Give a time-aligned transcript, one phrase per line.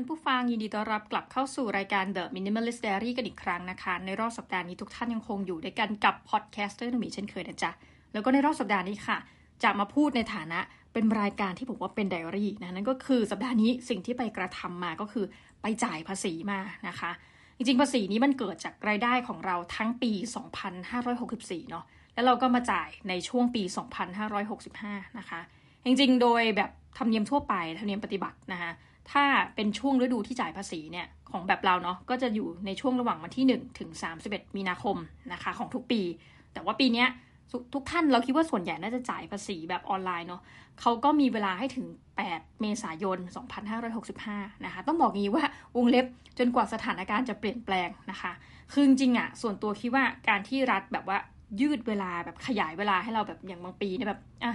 [0.00, 7.70] านผู้ฟังยินดีต้อนรับกลับเข้าสู่รายการ The Minimalist Diary กันอีกครั้งนะคะ ในรอบสัปดาห์นี้ทุกท่านยังคงอยู่ด้วยกันกับ podcaster นมีเช่นเคยนะจ๊ะ
[8.12, 9.18] แล้วก็ในรอบสัปดาห์นี้ค่ะ
[9.62, 10.60] จะมาพูดในฐานะ
[10.92, 15.24] เป็นรายการที่ผมว่าเป็นไดอารี่นะนั่นก็คือสัปดาห์นี้สิ่งที่ไปกระทำมาก็คือ
[15.62, 16.58] ไปจ่ายภาษีมา
[16.88, 17.10] นะคะ
[17.56, 20.12] จริงๆภาษีนี้มันเกิดจากรายได้ของเราทั้งปี
[20.90, 23.62] 2564 เนาะแล้วเราก็มาจ่ายในช่วงปี
[24.40, 25.40] 2565 นะคะ
[25.84, 28.72] จริงๆ โดยแบบธรรมเนียมทั่วไปธรรมเนียมปฏิบัตินะคะ
[29.12, 29.24] ถ้า
[29.54, 33.90] เป็นช่วงฤดูที่จ่ายภาษีเนี่ยของแบบเราเนาะก็จะอยู่ในช่วงระหว่างวันที่ 1 ถึง
[34.24, 34.96] 31 มีนาคม
[35.32, 36.02] นะคะของทุกปี
[36.52, 37.04] แต่ว่าปีนี้
[37.74, 40.42] ทุกท่านเราคิดว่าส่วนใหญ่น่าจะจ่ายภาษีแบบออนไลน์เนาะ
[40.80, 41.86] เขาก็มีเวลาให้ถึง
[42.24, 43.18] 8 เมษายน
[43.90, 45.44] 2565 นะคะ ต้องบอกงี้ว่า
[45.76, 46.06] วงเล็บ
[46.38, 48.32] จนกว่าสถานการณ์จะเปลี่ยนแปลงนะคะ
[48.72, 51.18] คือจริงอะส่วนตัวคิดว่าการที่รัฐแบบว่า
[51.60, 54.54] ยืดเวลาแบบขยายเวลาให้เราแบบอย่างบางปีเนี่ยแบบอะ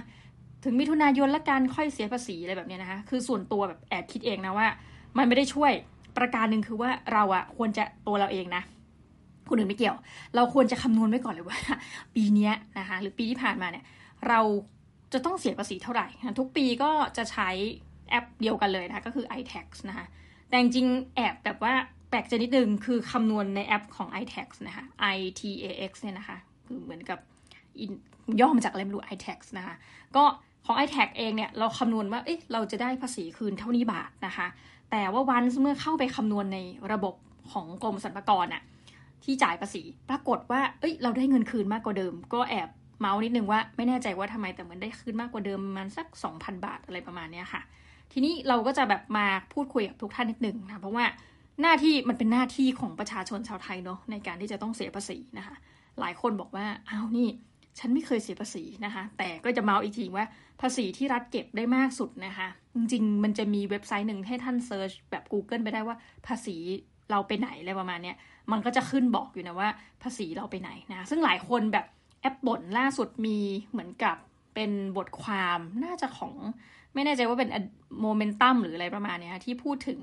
[0.66, 4.68] ถึงมิถุนายนละกันค่อยเสียภาษีอะไรแบบนี้นะคะคือส่วนตัวแบบแอบคิดเองนะว่า
[5.16, 5.72] มันไม่ได้ช่วย
[6.16, 8.62] ประการหนึ่งคือว่าเราอะควรจะตัวเราเองนะ
[9.48, 9.96] คนอื่นไม่เกี่ยว
[10.34, 11.58] เราควรจะคำนวณไว้ก่อนเลยว่า
[12.14, 13.84] ปีนี้นะคะหรือปีที่ผ่านมาเนี่ย
[14.28, 14.40] เรา
[15.12, 16.06] จะต้องเสียภาษีเท่าไหร่
[16.40, 17.48] ทุกปีก็จะใช้
[18.10, 20.06] แอปเดียวกันเลยนะคะก็คือ iTax นะคะ
[20.48, 21.74] แต่จริงแอบแบบว่า
[22.10, 24.84] แปลกใจนิดนึงคือคำนวณในแอปของ iTax นะคะ
[25.16, 27.18] iTax เนี่ยนะคะคือเหมือนกับ
[28.40, 29.74] ย่อมาจากอะไรไม่รู้ iTax นะคะ
[30.16, 30.24] ก็
[30.66, 34.46] ของ iTax เองเนี่ยเราคำนวณว่าเอ๊ะเราจะได้ภาษีคืนเท่านี้บาทนะคะ
[34.90, 36.58] แต่ว่าวันเมื่อเข้าไปคำนวณใน
[36.92, 37.14] ระบบ
[37.52, 38.62] ของกรมสรรพากรอะ
[39.24, 42.68] ที่จ่ายภาษี ปรากฏว่าเอ้ยเราได้เงินคืนมากกว่าเดิม ก็แอบ
[43.00, 46.06] เมาส์นิดนึงว่าไม่แน่ใจว่าทำไมแต่เหมือนได้คืนมากกว่าเดิมมันสัก
[46.36, 47.62] 2,000 บาทอะไรประมาณนี้ค่ะ
[48.12, 51.04] ทีนี้เราก็จะแบบมาพูดคุยกับทุกท่านนิดนึงนะเพราะว่า
[51.62, 55.54] หน้าที่มันเป็นหน้าที่ของประชาชนชาวไทยเนาะในการที่จะต้องเสียภาษีนะคะ
[56.00, 57.28] หลายคนบอกว่าอ้าวนี่
[57.78, 60.24] ฉันไม่เคยเสียภาษีนะคะ แต่ก็จะเมาอีกทีว่า
[60.60, 66.56] ภาษีที่รัฐเก็บได้มากสุดนะคะ จริงๆ มันจะมีเว็บไซต์หนึ่งให้ท่าน search แบบ Google ไปได้ว่าภาษี
[67.10, 68.16] เราไปไหนอะไรประมาณเนี้ย
[68.52, 69.68] มันก็จะขึ้นบอกอยู่นะว่า
[70.02, 71.86] ภาษีเราไปไหนนะ ซึ่งหลายคนแบบ
[72.20, 73.38] แอบบ่นล่าสุดมี
[73.70, 74.16] เหมือนกับ
[74.54, 76.34] เป็นบทความน่าจะของ
[76.94, 77.50] ไม่แน่ใจว่าเป็น
[78.00, 80.00] โมเมนตัมหรืออะไรประมาณนี้ที่พูดถึง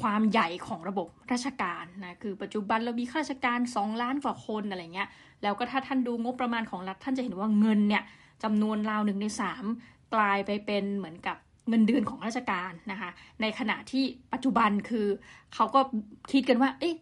[0.00, 5.08] ความใหญ่ของระบบราชการนะ คือปัจจุบันเรามีข้าราชการ 2 ล้านกว่าคนอะไรเงี้ย
[5.42, 8.02] แล้วก็ถ้าท่านดูงบประมาณของรัฐท่านจะเห็นว่าเงินเนี่ย
[8.42, 9.64] จำนวนราวหนึ่งในสาม
[10.14, 11.36] กลายไปเป็นเหมือนกับ
[11.68, 13.10] เงินเดือนของราชการนะคะ
[13.40, 15.06] ในขณะที่ปัจจุบันคือ
[15.54, 15.80] เขาก็
[16.30, 16.94] คิดกันว่า เอ๊ะ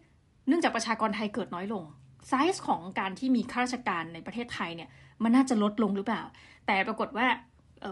[0.47, 1.83] เนื่องจากประชากรไทยเกิดน้อยลง
[2.27, 4.89] ไซส์ของการที่มีข้าราชการในประเทศไทยเนี่ย
[5.23, 6.21] มันน่าจะลดลงหรือเปล่า
[6.67, 7.27] แต่ปรากฏว่า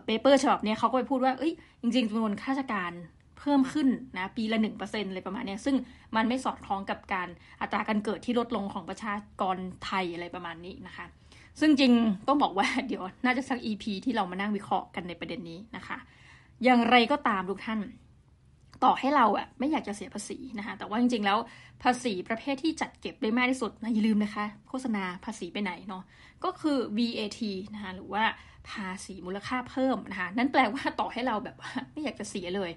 [0.06, 2.92] paper ฉบับนี้เขาก็ไปพูดว่า เอ้ย จริงๆจำนวนข้าราชการ
[3.40, 5.76] เพิ่มขึ้นนะปีละหนึ่งเปอร์เซ็นต์อะไรประมาณนี้ซึ่ง
[6.16, 7.28] มันไม่สอดคล้องกับการ
[7.62, 11.06] อัตราการเกิดที่ลดลงของประชากรไทยอะไรประมาณนี้นะคะ
[11.60, 11.94] ซึ่งจริง
[12.28, 15.98] ต้องบอกว่าเดี๋ยวน่าจะสัก EP ที่เรามานั่งวิเคราะห์กันในประเด็นนี้นะคะ
[16.64, 17.80] อย่างไรก็ตามทุกท่าน
[18.84, 21.38] ต่อให้เราอะไม่อยากจะเสียภาษีนะคะแต่ว่าจริงๆแล้ว
[21.84, 26.04] ภาษีประเภทที่จัดเก็บได้มากที่สุดนะอย่าลืมนะคะ โฆษณาภาษีไปไหนเนาะ
[26.44, 27.40] ก็คือ VAT
[27.74, 28.24] นะคะหรือว่า
[28.70, 32.72] ภาษีมูลค่าเพิ่มนะคะนั่นแปลว่าต่อให้เราแบบว่าไม่อยากจะเสียเลย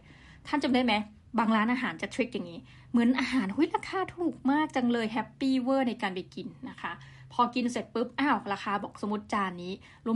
[0.47, 0.95] ท่านจำได้ไหม
[1.39, 2.61] บางร้านอาหารจะ trick อย่างนี้
[2.91, 6.93] เหมือนอาหารหุ้ยราคาถูกมากจังเลย happy เวอร์ในการไปกินนะคะ
[7.33, 9.73] พอกินเสร็จปุ๊บ อ้าว ราคาบอกสมมติจานนี้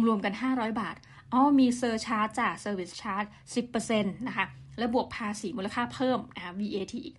[0.09, 0.97] รวมๆกัน 500 บาท
[1.33, 3.25] อ๋อมี surcharge จ่า service charge
[3.75, 4.47] 10%นะคะ
[4.79, 7.17] แล้วบวกภาษีมูลค่าเพิ่มนะะ VAT อีก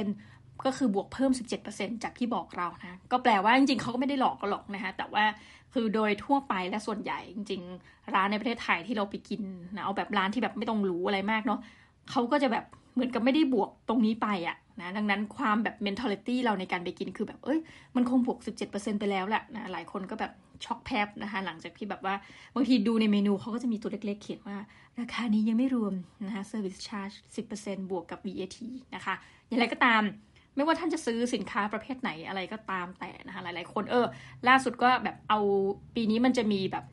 [0.00, 1.30] 7%ก็คือบวกเพิ่ม
[1.66, 5.24] 17%จากที่บอกเรานะ ก็แปลว่าจริงๆเขาก็ไม่ได้หลอกก็หรอกนะคะ แต่ว่า
[5.72, 9.42] คือโดยทั่วไปและส่วนใหญ่จริง ๆ ร้านในประเทศไทยที่เราไปกิน
[9.74, 11.60] นะเอาแบบร้านที่แบบไม่ต้องรู้อะไรมากเนาะ
[12.10, 12.64] เขาก็จะแบบ
[12.94, 17.58] เหมือนกับไม่ได้บวกตรงนี้ไปอะนะดังนั้นความแบบ mentality เราในการไปกินคือแบบเอ้ย
[17.96, 18.38] มันคงบวก
[18.68, 20.32] 17%ไปแล้วแหละนะหลายคนก็แบบ
[20.64, 22.14] ช็อกแพบนะคะหลังจากที่แบบว่า
[22.54, 24.58] บางทีดูในเมนูเขาก็จะมีตัวเล็กๆ เขียนว่า
[25.00, 27.14] ราคานี้ยังไม่รวมนะคะ service charge
[27.52, 28.58] 10%บวกกับ VAT
[28.94, 29.14] นะคะ
[29.48, 30.02] อย่างไรก็ตาม
[30.54, 34.06] ไม่ว่าท่านจะซื้อสินค้าประเภทไหนอะไรก็ตามแต่นะคะหลายๆ คนเออ
[34.48, 35.40] ล่าสุดก็แบบเอา
[35.94, 36.84] ปีนี้มันจะมีแบบ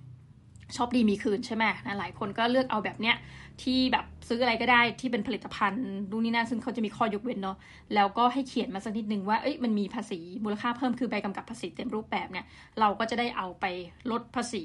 [0.75, 3.15] ชอบดีมีคืนใช่ไหมนะหลายคนก็เลือกเอาแบบเนี้ย
[3.61, 7.57] ที่แบบซื้ออะไรก็ได้ที่เป็นผลิตภัณฑ์ดูนี่นั่นซึ่งเขาจะมีข้อยกเว้นเนาะ
[7.95, 12.45] แล้วก็ให้เขียนมาสักนิดนึงว่าเอ้ยมันมีภาษีมูลค่าเพิ่มคือใบกำกับภาษีเต็มรูปแบบเนี่ย
[12.79, 13.65] เราก็จะได้เอาไป
[14.11, 14.63] ลดภาษี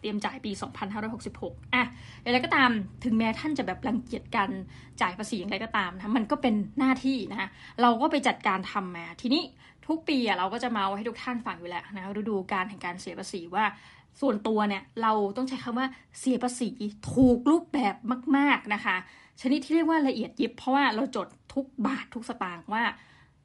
[0.00, 0.50] เตรียมจ่ายปี
[1.12, 1.84] 2566 อะ
[2.22, 2.70] อย่างไรก็ตาม
[3.04, 4.50] ถึงแม้ท่านจะแบบรังเกียจกัน
[5.00, 7.48] จ่ายภาษีอย่างไรก็ตามนะมันก็เป็นหน้าที่นะ
[7.82, 9.42] เราก็ไปจัดการทำมาทีนี้
[9.86, 13.64] ทุกปีอะเราก็จะมาให้ทุกท่านฟังอยู่แล้วนะฤดูการแห่งการเสียภาษีว่า
[14.20, 15.86] ส่วนตัวเนี่ยเราต้องใช้คำว่า
[16.18, 16.70] เสียภาษี
[17.12, 17.94] ถูกรูปแบบ
[18.36, 18.96] มาก ๆนะคะ
[19.40, 22.82] ชนิดที่เรียกว่าละเอียดยิบ เพราะว่าเราจดทุกบาททุกสตางค์ว่า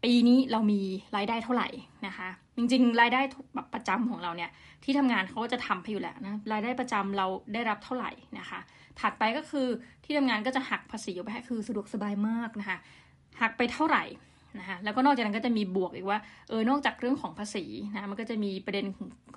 [0.03, 0.81] ปีนี้เรามี
[1.15, 1.67] รายได้เท่าไหร่
[2.07, 3.21] นะคะ จริงๆ รายได้
[3.53, 4.51] แบบประจำของเราเนี่ย
[4.83, 8.59] ที่ทำงานเขาก็จะทำให้อยู่แล้วนะรายได้ประจำเราได้รับเท่าไหร่นะคะ
[8.99, 9.67] ถัดไปก็คือ
[10.03, 12.77] ที่ทำงานก็จะหักภาษีออกไปคือสะดวกสบายมากนะคะ
[13.41, 14.03] หักไปเท่าไหร่
[14.59, 16.19] นะคะแล้วก็นอกจากนั้นก็จะมีบวกอีกว่า
[16.49, 18.85] เออนอกจากเรื่องของภาษีนะมันก็จะมีประเด็น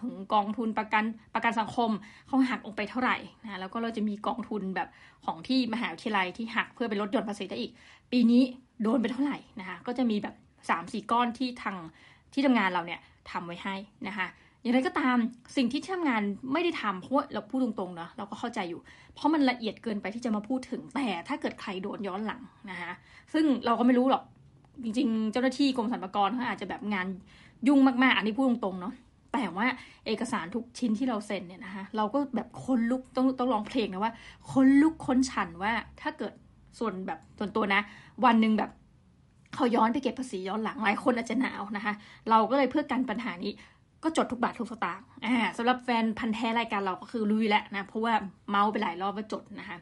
[0.00, 1.90] ของกองทุนประกันประกันสังคม
[2.26, 4.88] เขาหักออกไปเท่าไหร่นะแล้วก็เราจะมีกองทุนแบบ
[5.24, 7.72] ของที่มหาวิทยาลัยที่หักเพื่อเป็นลดหย่อนภาษีได้อีก
[8.12, 8.42] ปีนี้
[8.82, 10.34] โดนไปเท่าไหร่นะคะก็จะมีแบบ
[10.70, 11.76] สามสี่ก้อนที่ทาง
[12.32, 13.00] ที่ทำงานเราเนี่ย
[13.30, 13.74] ทำไว้ให้
[14.08, 14.26] นะคะ
[14.62, 15.16] อย่างไรก็ตาม
[15.56, 16.22] สิ่งที่ที่ทำงาน
[16.52, 18.80] ไม่ได้ทำเพราะเราพูดตรงๆเนาะเราก็เข้าใจอยู่
[19.14, 22.40] เพราะมันละเอียดเกินไปที่จะมาพูดถึงแต่ถ้าเกิดใครโดนย้อนหลัง
[22.70, 22.92] นะคะ
[23.32, 24.22] ซึ่งเราก็ไม่รู้หรอก
[24.82, 27.06] จริงๆ เจ้าหน้าที่กรมสรรพากรเขาอาจจะแบบงาน
[27.68, 28.94] ยุ่งมากๆ อันนี้พูดตรงๆเนาะ
[29.32, 29.66] แต่ว่า
[30.06, 34.12] เอกสารทุกชิ้นที่เราเซ็นเนี่ยนะคะเราก็แบบคนลุกต้องต้องลองเพลงนะว่า
[34.52, 36.32] คนลุกคนฉันว่าถ้าเกิด
[36.78, 37.80] ส่วนแบบส่วนตัวนะ
[38.24, 38.70] วันหนึ่งแบบ
[39.54, 41.94] เขาย้อนไปเก็บภาษีย้อนหลังหลายคนอาจจะหนาวนะคะ
[42.30, 43.52] เราก็เลยเพื่อกันปัญหานี้
[44.02, 48.14] ก็จดทุกบาททุกสตางค์อ่าสำหรับแฟนพันธ์แท้รายการเราก็คือลุยแล้วนะเพราะว่า
[48.50, 49.78] เมาไปหลายรอบว่าจดนะคะ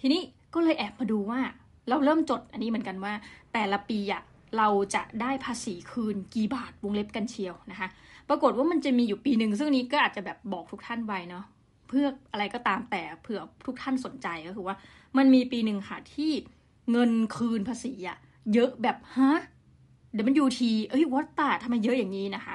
[0.00, 0.20] ทีนี้
[0.54, 1.40] ก็เลยแอบมาดูว่า
[1.88, 3.12] เราเริ่มจดอันนี้เหมือนกันว่า
[3.52, 4.22] แต่ละปีอะ
[4.58, 7.88] เราจะได้ภาษีคืนกี่บาทวงเล็บกันเชียวนะคะ
[8.28, 11.44] ปรากฏว่ามันจะมีอยู่ปีหนึ่งซึ่งนี้ก็อาจจะแบบบอกทุกท่านไว้เนาะ
[11.88, 14.76] เพื่ออะไรก็ตามแต่เผื่อทุกท่านสนใจก็คือว่า
[15.18, 16.30] มันมีปีหนึ่งค่ะที่
[16.90, 18.18] เงินคืนภาษีอะ
[18.54, 19.32] เยอะแบบฮะ
[20.12, 22.54] เดี๋ยวมันยูทีเอ้ยวัดตาทำไมเยอะอย่างนี้นะคะ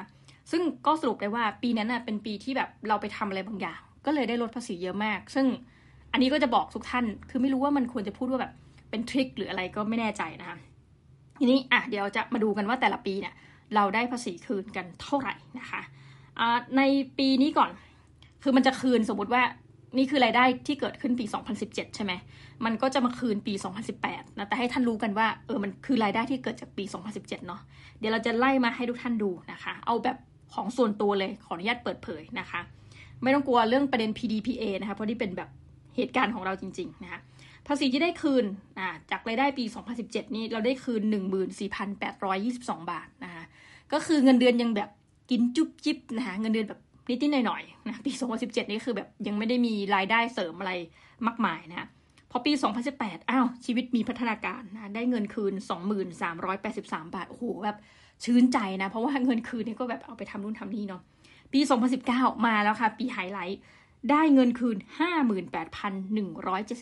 [0.51, 5.45] ซึ่งก็สรุปได้ว่าปีนั้นน่ะเป็นปีที่แบบเราไปทำอะไรบางอย่าง ก็เลยได้ลดภาษีเยอะมาก ซึ่ง
[6.11, 8.53] อันนี้ก็จะบอกทุกท่าน คือไม่รู้ว่ามันควรจะพูดว่าแบบ
[8.89, 10.57] เป็นทริคหรืออะไรก็ไม่แน่ใจนะคะ
[11.37, 13.33] ทีนี้อะเดี๋ยวจะมาดูกันว่าแต่ละปีเนี่ย
[13.75, 16.47] เราได้ภาษีคืนกันเท่าไหร่นะคะะ
[16.77, 16.81] ใน
[17.17, 17.71] ปีนี้ก่อน
[18.43, 19.43] คือมันจะคืนสมมติว่า
[19.97, 21.25] นี่คือรายได้ที่เกิดขึ้นปี
[21.59, 22.13] 2017 ใช่ไหม
[22.65, 23.53] มันก็จะมาคืนปี
[23.95, 26.83] 2018 นะ แต่ให้ท่านรู้กันว่าเออ มันคือรายได้ที่เกิดจากปี
[27.15, 27.61] 2017 เนาะ
[27.99, 30.17] เดี๋ยวเราจะไล่มาให้ทุกท่านดูนะคะ เอาแบบ
[30.53, 32.59] ของส่วนตัวเลย ขออนุญาตเปิดเผยนะคะ
[33.23, 35.49] ไม่ต้องกลัวเรื่องประเด็น PDPA นะคะ เพราะที่เป็นแบบ
[35.95, 37.19] เหตุการณ์ของเราจริง ๆ นะคะ
[37.67, 38.45] ภาษีที่ได้คืน
[39.11, 39.65] จากรายได้ปี
[39.99, 41.01] 2017 นี่เราได้คืน
[41.91, 43.43] 14,822 บาทนะคะ
[43.93, 44.89] ก็คือเงินเดือนยังแบบ
[45.31, 46.79] กินจุ๊บจิ๊บนะคะเงินเดือนแบบ
[47.09, 48.11] นิดๆหน่อยๆนะปี
[48.41, 50.73] 2017 นี่คือแบบยังไม่ได้มีรายได้เสริมอะไร
[51.27, 51.87] มากมายนะ
[52.31, 52.51] พอปี
[52.91, 55.53] 2018 อ้าว ชีวิตมีพัฒนาการนะได้เงินคืน
[56.33, 57.77] 2383 บาท โอ้โห แบบ
[58.23, 61.01] ชื่นใจนะ เพราะว่าเงินคืนนี่ก็แบบเอาไปทำนู่นทำนี่เนาะ
[61.53, 61.59] ปี
[62.03, 63.59] 2019 มาแล้วค่ะ ปีไฮไลท์
[64.11, 64.77] ได้เงินคืน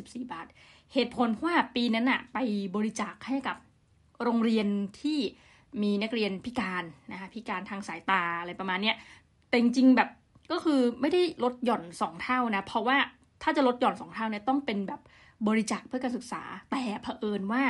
[0.04, 0.48] 58,174 บาท
[0.94, 2.38] เหตุผลเพราะว่าปีนั้นอะไป
[2.76, 3.58] บริจาคให้กับ
[4.24, 4.68] โรงเรียน
[5.02, 5.20] ที่
[5.82, 8.96] มีนักเรียนพิการนะคะพิการทางสายตาอะไรประมาณเนี้ย
[9.50, 10.10] แต่จริงๆแบบ
[10.52, 12.98] ก็คือไม่ได้ลดหย่อนสองเท่านะ เพราะว่า
[13.44, 15.02] ถ้าจะลดหย่อนสองเท่าเนี่ยต้องเป็นแบบ
[15.48, 16.42] บริจาคเพื่อการศึกษา
[16.72, 17.64] แต่เผอิญว่า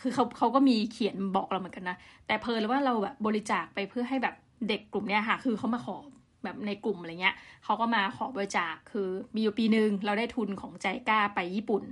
[0.00, 4.34] คือเขาเขาก็มีเขียนบอกเราเหมือนกันนะ แต่เพอิญว่าเราแบบบริจาคไปเพื่อให้แบบ
[4.68, 5.96] เด็กกลุ่มเนี้ยค่ะ คือเขามาขอ
[6.44, 11.82] แบบในกลุ่มอะไรเงี้ยเขาก็มาขอบริจาคคือมีอยู่ปีหนึ่งเราได้ทุนของใจกล้าไปญี่ปุ่น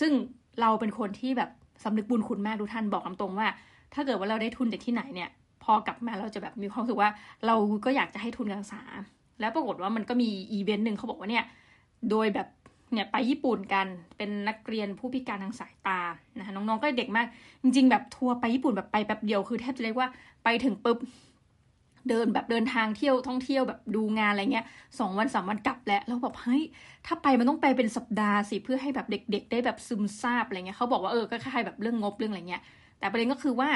[0.00, 0.12] ซึ่ง
[0.60, 1.50] เราเป็นคนที่แบบ
[1.84, 3.48] สำนึกบุญคุณมากทุกท่านบอกตรงๆว่า
[3.94, 5.30] ถ้าเกิดว่าเราได้ทุนจากที่ไหนเนี่ย
[5.64, 7.10] พอกลับมาเราจะแบบมีความรู้สึกว่า
[7.46, 7.54] เรา
[7.84, 8.82] ก็อยากจะให้ทุนการศึกษา
[9.40, 11.44] แล้วปรากฏว่ามันก็มีอีเวนต์หนึ่งเขาบอกว่าเนี่ย
[12.10, 12.48] โดยแบบ
[12.92, 13.86] เนี่ยไปญี่ปุ่นกัน
[14.16, 16.00] เป็นนักเรียนผู้พิการทางสายตา
[16.38, 17.26] นะคะน้องๆก็เด็กมาก
[17.62, 20.08] จริง ๆ แบบทัวร์ไปญี่ปุ่นแบบไปแป๊บเดียวคือแทบจะเรียกว่า
[20.44, 20.98] ไปถึงปุ๊บ
[22.08, 24.66] เดินแบบเดินทางเที่ยวท่องเที่ยวแบบดูงานอะไรเงี้ย
[24.98, 26.62] สองวันสามวันกลับแล้วแล้วแบบเฮ้ย
[27.06, 32.62] ถ้าไปมันต้องไปเป็นสัปดาห์สิเพื่อให้แบบเด็ก ๆ ได้แบบซึมซาบอะไรเงี้ยเขาบอกว่าเออก็คล้ายแบบเรื่องงบเรื่องอะไรเงี้ย
[32.98, 33.68] แต่ประเด็นก็คือว่า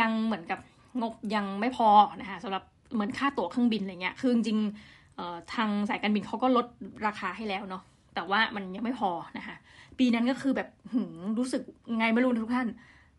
[0.00, 0.58] ยังเหมือนกับ
[1.00, 1.88] งบยังไม่พอ
[2.20, 2.62] นะคะสำหรับ
[2.94, 6.66] เหมือนค่าตั๋วเครื่องบินอะไรเงี้ยคือจริงๆทางสายการบินเขาก็ลด
[7.06, 7.82] ราคาให้แล้วเนาะ
[8.14, 9.56] แต่ว่ามันยังไม่พอนะคะ
[9.98, 11.02] ปีนั้นก็คือแบบหื
[11.38, 11.62] รู้สึก
[11.98, 12.68] ไงไม่รู้ทุกท่าน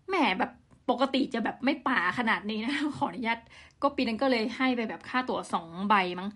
[0.10, 0.52] แหมแบบ
[0.90, 3.40] ปกติจะแบบไม่ป่าขนาดนี้นะขออนุญาต
[3.82, 6.30] ก็ปีนั้นก็เลยให้ไปแบบค่าตั๋วสองใบมั้ง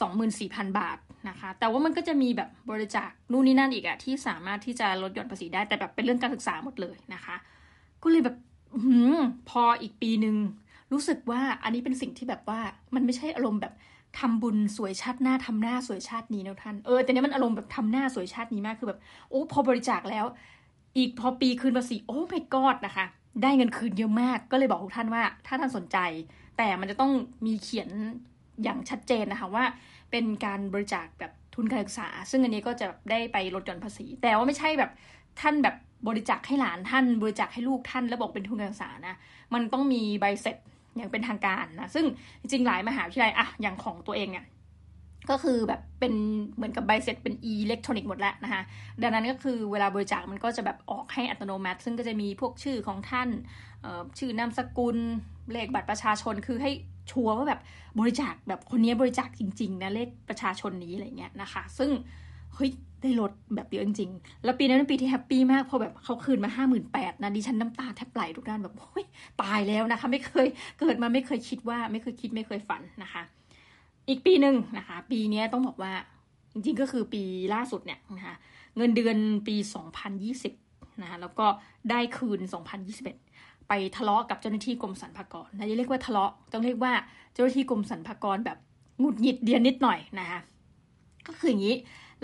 [0.00, 0.98] สองหมื่นสี่พันบาท
[1.28, 7.36] นะคะ แต่ว่ามันก็จะมีแบบบริจาคนู่นนี่นั่นอีกอะที่สามารถที่จะลดหย่อนภาษีได้ แต่แบบเป็นเรื่องการศึกษาหมดเลยนะคะ
[8.02, 8.36] ก็เลยแบบ
[8.84, 9.18] หืม
[9.50, 10.36] พออีกปีหนึ่ง
[10.92, 12.60] รู้สึกว่าอันนี้เป็นสิ่งที่แบบว่า
[12.94, 13.74] มันไม่ใช่อารมณ์แบบ
[14.18, 20.24] ทำบุญสวยชาติหน้าทำหน้าสวยชาตินี้นะท่านเออแต่เนี้ยมันอารมณ์แบบทำหน้าสวยชาตินี้มากคือแบบโอ้พอบริจาคแล้ว
[20.96, 23.06] อีกพอปีคืนภาษีโอ้ไม่กอดนะคะ
[23.42, 25.98] ได้เงินคืนเยอะมาก ก็เลยบอกทุกท่านว่า ถ้าท่านสนใจ
[26.56, 27.12] แต่มันจะต้อง
[27.46, 27.88] มีเขียน
[28.62, 29.64] อย่างชัดเจนนะคะว่า
[30.10, 34.90] เป็นการบริจาคแบบทุนการศึกษา ซึ่งอันนี้ก็จะได้ไปลดหย่อนภาษี แต่ว่าไม่ใช่แบบ
[35.40, 35.76] ท่านแบบ
[36.08, 39.16] บริจาคให้หลานท่าน บริจาคให้ลูกท่านแล้วบอกเป็นทุนการศึกษานะ
[39.54, 40.56] มันต้องมีใบเสร็จ
[40.96, 42.04] อย่างเป็นทางการนะซึ่ง
[42.40, 44.46] จริงหลายมหาวิทยาลัยอะอย่างของตัวเองเนี่ย
[45.30, 46.14] ก็คือแบบเป็น
[46.54, 48.62] เหมือนกับใบเสร็จเป็นอิเล็กทรอนิกส์หมดแล้วนะคะ
[49.02, 53.28] ดังนั้นก็คือเวลาบริจาคมันก็จะแบบออกให้อัตโนมัติ ซึ่งก็จะมีพวกชื่อของท่าน
[54.18, 54.98] ชื่อนามสกุล
[55.52, 56.70] เลขบัตรประชาชนคือให้
[57.10, 57.60] sure ว่าแบบ
[57.98, 61.90] บริจาคแบบคนนี้บริจาคจริงๆนะเลขประชาชนนี้อะไรเงี้ยนะคะ ซึ่ง
[62.54, 62.70] เฮ้ย
[63.02, 69.04] ได้ลดแบบเยอะจริงๆ แล้วปีนั้นเป็นปีที่ happy มาก พอแบบเขาคืนมาห้าหมื่นแปดนะดิฉันน้ำตาแทบไหลทุกด้านแบบโอ้ย
[69.42, 70.46] ตายแล้วนะคะ ไม่เคย
[70.80, 73.22] เกิดมาไม่เคยคิดว่าไม่เคยคิดไม่เคยฝันนะคะ
[74.08, 75.92] อีกปีหนึ่งนะคะ ปีนี้ต้องบอกว่า
[76.52, 77.22] จริงๆก็คือปี
[77.54, 78.36] ล่าสุดเนี่ยนะคะ
[78.76, 79.16] เงินเดือน
[79.48, 79.56] ปี
[80.28, 81.46] 2020นะคะแล้วก็
[81.90, 82.40] ได้คืน
[82.94, 83.33] 2021
[83.68, 86.92] ไปทะเลาะกับเจ้าหน้าที่กรมสรรพากรนะจะเรียกว่าทะเลาะต้องเรียกว่า
[87.32, 88.58] เจ้าหน้าที่กรมสรรพากรแบบ
[89.00, 90.40] หงุดหงิดเดียนนิดหน่อยนะคะ
[91.26, 91.76] ก็คืออย่างนี้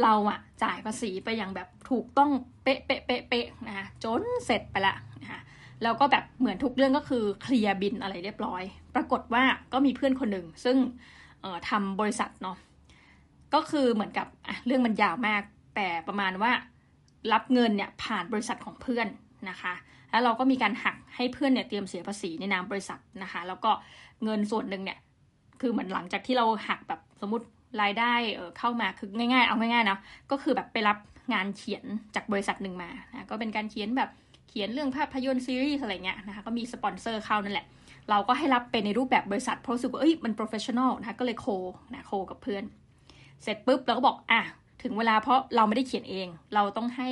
[0.02, 2.30] เราอะจ่ายภาษีไปอย่างแบบถูกต้อง
[2.62, 5.40] เป๊ะเป๊ะเป๊ะเป๊ะนะคะจนเสร็จไปละนะคะ
[5.82, 8.62] แล้วก็แบบเหมือนทุกเรื่องก็คือเคลียร์บินอะไรเรียบร้อย
[8.94, 10.76] ปรากฏว่าก็มีเพื่อนคนหนึ่งซึ่ง
[11.70, 12.56] ทำบริษัทเนาะ
[13.54, 14.26] ก็คือเหมือนกับ
[14.66, 15.42] เรื่องมันยาวมาก
[15.76, 16.52] แต่ประมาณว่า
[17.32, 19.08] รับเงินเนี่ยผ่านบริษัทของเพื่อน
[19.50, 19.74] นะคะ
[20.10, 23.70] แล้วเราก็มีการหักให้เพื่อนเนี่ยเตรียมเสียภาษีในนามบริษัทนะคะ แล้วก็
[24.24, 24.98] เงินส่วนหนึ่งเนี่ย
[25.60, 27.46] คือเหมือนหลังจากที่เราหักแบบสมมติ
[27.82, 28.12] รายได้
[28.58, 29.98] เข้ามาคือง่ายๆ เอาง่ายๆนะ
[30.30, 30.98] ก็คือแบบไปรับ
[31.32, 34.10] งานเขียนจากบริษัทหนึ่งมานะก็เป็นการเขียนแบบ
[34.48, 37.66] เขียนเรื่องภาพยนตร์ซีรีส์อะไรเงี้ยนะคะก็มีสปอนเซอร์เข้านั่นแหละ
[38.10, 41.46] เราก็ให้รับเป็นในรูปแบบบริษัทเพราะรู้สึกว่าเอ้ยมัน professional นะคะก็เลย co
[41.94, 42.64] นะ co กับเพื่อน
[43.42, 44.40] เสร็จปุ๊บเราก็บอกอะ
[44.82, 47.10] ถึงเวลาเพราะเราไม่ได้เขียนเอง เราต้องให้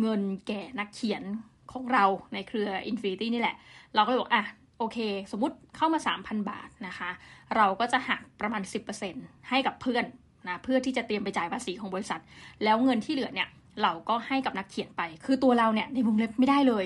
[0.00, 1.22] เงินแก่นักเขียน
[1.72, 3.56] ของเราในเครือ Infinity นี่แหละ
[3.94, 4.44] เราก็เลยบอกอะ
[4.78, 4.98] โอเค
[5.32, 7.10] สมมติเข้ามา 3,000 บาทนะคะ
[7.56, 8.62] เราก็จะหักประมาณ
[9.06, 10.04] 10%ให้กับเพื่อน
[10.48, 12.20] นะเพื่อที่จะเตรียมไปจ่ายภาษีของบริษัท
[12.64, 13.48] แล้วเงินที่เหลือเนี่ย
[13.82, 16.84] เราก็ให้กับนักเขียนไป คือตัวเราเนี่ยในวงเล็บไม่ได้เลย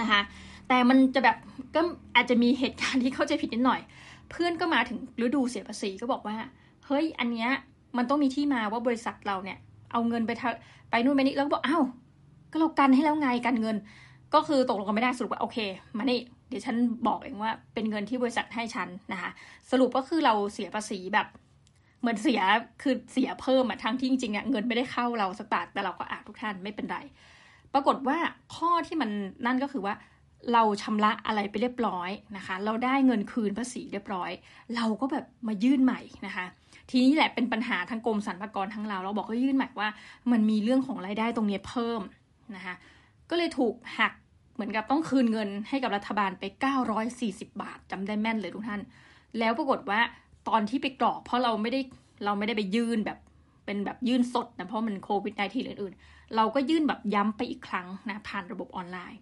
[0.00, 0.20] นะคะ
[0.68, 1.36] แต่มันจะแบบ
[1.74, 1.80] ก็
[2.16, 3.80] อาจจะมีเหตุการณ์ที่เข้าใจผิดนิดหน่อย
[4.30, 6.36] เพื่อนก็มาถึงฤดูเสียภาษีก็บอกว่า
[6.86, 7.50] เฮ้ยอันเนี้ย
[7.96, 9.58] มันต้องมีที่มาว่าบริษัทเราเนี่ย
[9.92, 10.30] เอาเงินไป
[10.90, 11.84] ไปนู่นไปนี่แล้วก็บอกอ้าว
[12.54, 13.76] ก็เรากันให้แล้วไงกันเงิน
[14.34, 15.58] ก็คือตกลงกันไม่ได้สรุปว่าโอเค
[15.98, 19.30] มานี่เดี๋ยวฉันบอกเองว่าเป็นเงินที่บริษัทให้ฉันนะคะ
[19.70, 21.26] สรุปก็คือเราเสียภาษีแบบ
[22.00, 22.40] เหมือนเสีย
[22.82, 26.98] คือเสียเพิ่มอะทั้งที่จริงๆอะเงินไม่ได้เข้าเราสักบาทแต่เราก็อ่าทุกท่านไม่เป็นไร
[27.74, 28.18] ปรากฏว่า
[28.56, 29.10] ข้อที่มัน
[29.46, 29.94] นั่นก็คือว่า
[30.52, 34.30] เราชำระอะไรไปเรียบร้อยนะคะ เราได้เงินคืนภาษีเรียบร้อย
[34.76, 36.46] เราก็แบบมายื่นใหม่นะคะ
[36.90, 39.88] ทีนี้แหละเป็นปัญหาทั้งกรมสรรพากรทั้งเรา เราบอกว่ายื่นใหม่ว่า
[40.32, 42.00] มันมีเรื่องของรายได้ตรงนี้เพิ่ม
[42.56, 42.74] นะคะ
[43.30, 44.12] ก็เลยถูกหัก
[44.54, 46.44] เหมือนกับต้องคืนเงินให้กับรัฐบาลไป
[47.02, 48.80] 940 บาทจำได้แม่นเลยทุกท่าน
[49.38, 50.00] แล้วปรากฏว่า
[50.48, 51.80] ตอนที่ไปกรอกเพราะเราไม่ได้
[52.24, 53.18] เราไม่ได้ไปยื่นแบบ
[53.64, 55.94] เป็นแบบยื่นสดนะเพราะมันโควิด -19 หรืออื่น
[56.36, 59.20] เราก็ยื่นแบบย้ำไปอีกครั้งนะผ่านระบบออนไลน์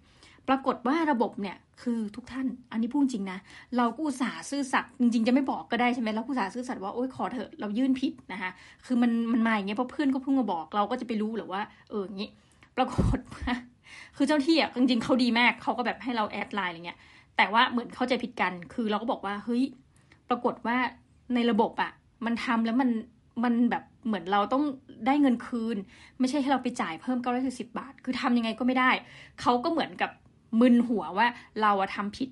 [0.48, 3.38] ปรากฏว่าระบบเนี่ยคือทุกท่าน อันนี้พูดจริงนะ
[3.76, 8.50] เราก็อุตส่าห์ซื่อสัตย์จริงๆ จะไม่บอกก็ได้ใช่ไหมเราอุตส่าห์ซื่อสัตย์ว่าโอ๊ยขอเถอะเรายื่นผิดนะคะ
[8.86, 11.60] คือมันมันมาอย่างเงี้ยเพราะเพื่อนก็เพิ่งมาบอกเราก็จะไปรู้หรือว่า
[11.90, 12.30] เอออย่างงี้
[12.76, 13.52] ปรากฏว่า
[14.16, 16.98] คือเจ้าหน้าที่อะจริงๆเขาดีมากเขาก็แบบให้เรา add LINE อะไรเงี้ย
[17.36, 19.62] แต่ว่าเหมือนเข้าใจผิดกัน คือเราก็บอกว่าเฮ้ย
[20.28, 20.76] ปรากฏว่า
[21.34, 21.92] ในระบบอะ
[22.26, 22.90] มันทำแล้วมัน
[23.44, 24.64] มันแบบเหมือนเราต้อง
[25.06, 25.76] ได้เงินคืน
[26.20, 28.90] ไม่ใช่ให้เราไปจ่ายเพิ่มเก้าร้อยสิบบาท คือทำยังไงก็ไม่ได้
[29.40, 30.10] เขาก็เหมือนกับ
[30.60, 31.26] มึนหัวว่า
[31.62, 32.30] เราอะทำผิด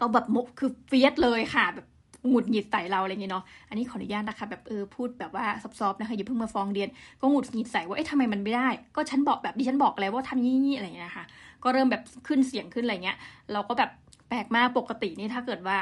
[0.00, 1.86] ก็แบบมุกคือ fierce เลยค่ะแบบ
[2.28, 6.90] หงุดหงิดใส่เราอะไรเงี้ยเนาะ อันนี้ขออนุญาตนะคะแบบเออพูดแบบว่าซอฟๆนะคะอย่าเพิ่งมาฟ้องเดียน
[7.20, 11.24] ก็หงุดหงิดใส่ว่าเอ๊ะทำไมมันไม่ได้ ก็ฉันบอกแบบดิฉันบอกแล้วว่าทำยี่ๆอะไรเงี้ยนะคะ
[11.64, 13.16] ก็เริ่มแบบขึ้นเสียงขึ้นอะไรเงี้ย
[13.52, 13.90] เราก็แบบ
[14.28, 15.76] แปลกมากปกตินี่ถ้าเกิดว่า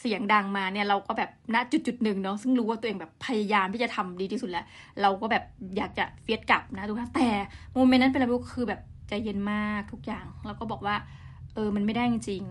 [0.00, 4.64] เสียงดังมาเนี่ยเราก็แบบณจุดจุดหนึ่งเนาะซึ่งรู้ว่าตัวเองแบบพยายามที่จะทำดีที่สุดแล้ว
[5.02, 5.44] เราก็แบบ
[5.76, 7.28] อยากจะเฟียดกลับนะทุกท่านแต่
[7.74, 10.96] โมเมนต์นั้นเป็นอะไรก็คือแบบใจเย็นมากทุกอย่าง แล้วก็บอกว่า
[11.54, 12.42] เออมันไม่ได้จริง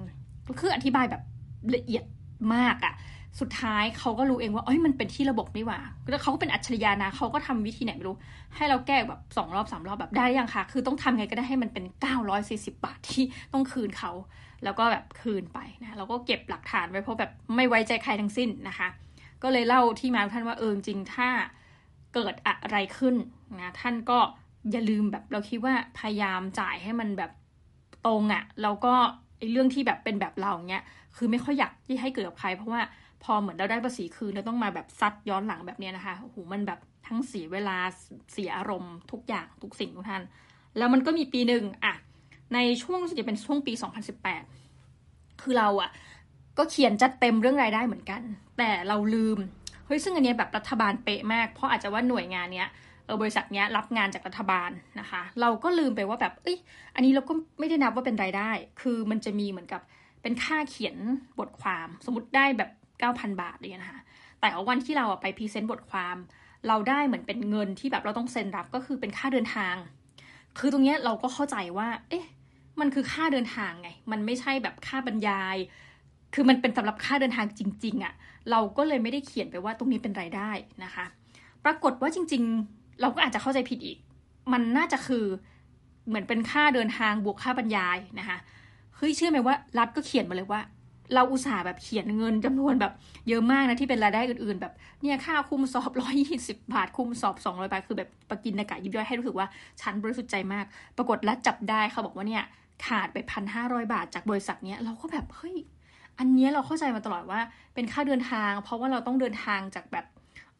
[0.47, 1.21] ก็คืออธิบายแบบ
[1.75, 2.03] ละเอียด
[2.55, 2.93] มากอะ่ะ
[3.39, 8.17] สุดท้ายเขาก็รู้เองว่าเอ้ยมันเป็นที่ระบบนี่หว่าแล้วเขาก็เป็นอัจฉริยะนะเขาก็ทำวิธีไหนไม่รู้
[8.55, 13.23] ให้เราแก้แบบสองรอบสามรอบแบบได้ยังคะคือต้องทำไงก็ได้ให้มันเป็นเก้าร้อยสี่สิบาทที่
[13.53, 14.11] ต้องคืนเขา
[14.63, 18.87] แล้วก็แบบคืนไปนะเราก็เก็บหลักฐานไว้เพราะแบบไม่ไว้ใจใครทั้งสิ้นนะคะ
[19.43, 21.27] ก็เลยเล่าที่มาท่านว่าเออจริงถ้า
[22.13, 23.15] เกิดอะไรขึ้น
[23.59, 24.19] นะท่านก็
[24.71, 27.31] อย่าลืมแบบเราคิดว่าพยายามจ่ายให้มันแบบ
[28.05, 28.93] ตรงอะ่ะแล้วก็
[29.37, 30.83] ไอ้เรื่องที่แบบเป็นแบบเราเนี้ย
[31.15, 32.81] คือไม่ค่อยอยากที่ให้เกิดกับใคร เพราะว่า
[33.23, 37.77] พอเหมือนเราได้ภาษีคืนเราต้องมาแบบซัดย้อนหลังแบบนี้นะคะโอ้โหมันแบบทั้งเสียเวลา
[38.33, 40.23] เสียอารมณ์ทุกอย่างทุกสิ่งทุกท่าน
[40.77, 41.93] แล้วมันก็มีปีหนึ่งอะ
[42.53, 43.73] ในช่วงจะเป็นช่วงปี
[44.57, 45.89] 2018 คือเราอะ
[46.57, 48.21] ก็เขียนจัดเต็มเรื่องรายได้เหมือนกัน
[48.57, 49.37] แต่เราลืม
[49.85, 52.69] เฮ้ยซึ่งอันนี้แบบรัฐบาลเป๊ะมาก เพราะอาจจะว่าหน่วยงานเนี้ย
[53.05, 56.57] เออบริษัทเนี้ยรับงานจากรัฐบาลนะคะ เราก็ลืมไปว่าแบบเอ้ย
[56.95, 58.49] อันนี้เราก็ไม่ได้นับว่าเป็นรายได้
[58.81, 59.81] คือมันจะมีเหมือนกับ
[60.21, 60.97] เป็นค่าเขียน
[61.39, 64.01] บทความ สมมติได้แบบ 9,000 บาทเลยนะคะ
[64.39, 66.17] แต่วันที่เราไปพรีเซนต์บทความ
[66.67, 69.75] เราได้เหมือนเป็นเงินที่แบบเราต้องเซ็นรับก็คือเป็นค่าเดินทาง
[70.57, 72.25] คือตรงนี้เราก็เข้าใจว่า เอ๊ะ
[72.79, 75.57] มันคือค่าเดินทางไง มันไม่ใช่แบบค่าบรรยาย
[76.33, 78.13] คือมันเป็นสำหรับค่าเดินทางจริง ๆอะ่ะ
[78.51, 80.51] เราก็เลยไม่ได้เขียนไปว่าตรงนี้เป็นรายได้
[80.83, 81.05] นะคะ
[81.65, 83.97] ปรากฏว่าจริง ๆ เราก็อาจจะเข้าใจผิดอีก
[84.53, 85.25] มันน่าจะคือ
[86.07, 88.37] เหมือนเป็นค่าเดินทางบวกค่าบรรยายนะคะ
[88.95, 90.61] เฮ้ยเชื่อไหมว่ารัฐก็เขียนมาเลยว่า
[91.13, 92.93] เราอุตส่าห์แบบเขียนเงินจำนวนแบบ
[93.29, 99.47] เยอะมากนะที่เป็นรายได้อื่นๆ แบบเนี่ยค่าคุมสอบร้อยยี่สิบาทคุมสอบสองร้อยบาทคือแบบประกินอากะยิบย่อยให้รู้สึกว่า
[99.81, 100.65] ฉันบริสุทธิ์ใจมาก
[100.97, 102.43] ปรากฏรัฐจับได้เขาบอกว่าเนี่ย
[102.85, 105.55] ขาดไปพันห้าร้อยบาทจากบริษัทเนี้ยเราก็แบบเฮ้ย
[106.19, 107.39] อันนี้เราเข้าใจมาตลอดว่า
[107.73, 110.05] เป็นค่าเดินทาง เพราะว่าเราต้องเดินทางจากแบบ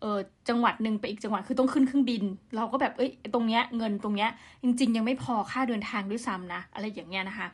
[0.02, 2.24] เออจังหวัดหนึ่งไปอีกจังหวัดคือต้องขึ้นเครื่องบิน
[2.56, 4.30] เราก็แบบเอ้ยตรงเนี้ยเงินตรงเนี้ย
[4.64, 7.48] จริง ๆ ยังไม่พอค่าเดินทางด้วยซ้ำนะอะไรอย่างเงี้ยนะคะ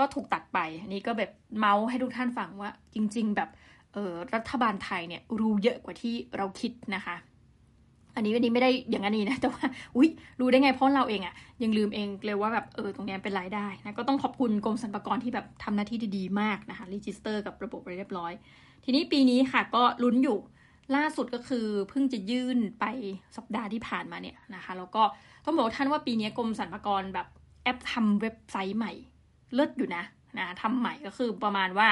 [0.00, 3.50] ก็ถูกตัดไป อันนี้ก็แบบเมาส์ให้ทุกท่านฟังว่าจริง ๆ แบบ
[3.92, 7.16] เออรัฐบาลไทยเนี่ยรู้เยอะกว่าที่เราคิดนะคะ
[8.16, 9.64] อันนี้วันนี้ไม่ได้อย่างนี้นะ แต่ว่า
[9.96, 10.08] อุ้ย
[10.40, 18.32] รู้ได้ไงเพราะเราเองอะยังลืมเองเลยว่าแบบเออตรงนี้เป็นรายได้นะก็ต้องขอบคุณกรมสรรพากรที่แบบทำหน้าที่ดีๆมากนะคะ register กับระบบเรียบร้อย
[18.84, 20.38] ทีนี้ปีนี้ค่ะก็ลุ้นอยู่
[20.96, 22.84] ล่าสุดก็คือเพิ่งจะยื่นไป
[23.36, 25.02] สัปดาห์ที่ผ่านมาเนี่ยนะคะ แล้วก็
[25.44, 27.26] ต้องบอกท่านว่าปีนี้กรมสรรพากรแบบ
[27.64, 28.92] แอบทำเว็บไซต์ใหม่
[29.54, 30.04] เลิศอยู่นะ
[30.38, 31.88] นะทำใหม่ก็คือประมาณว่า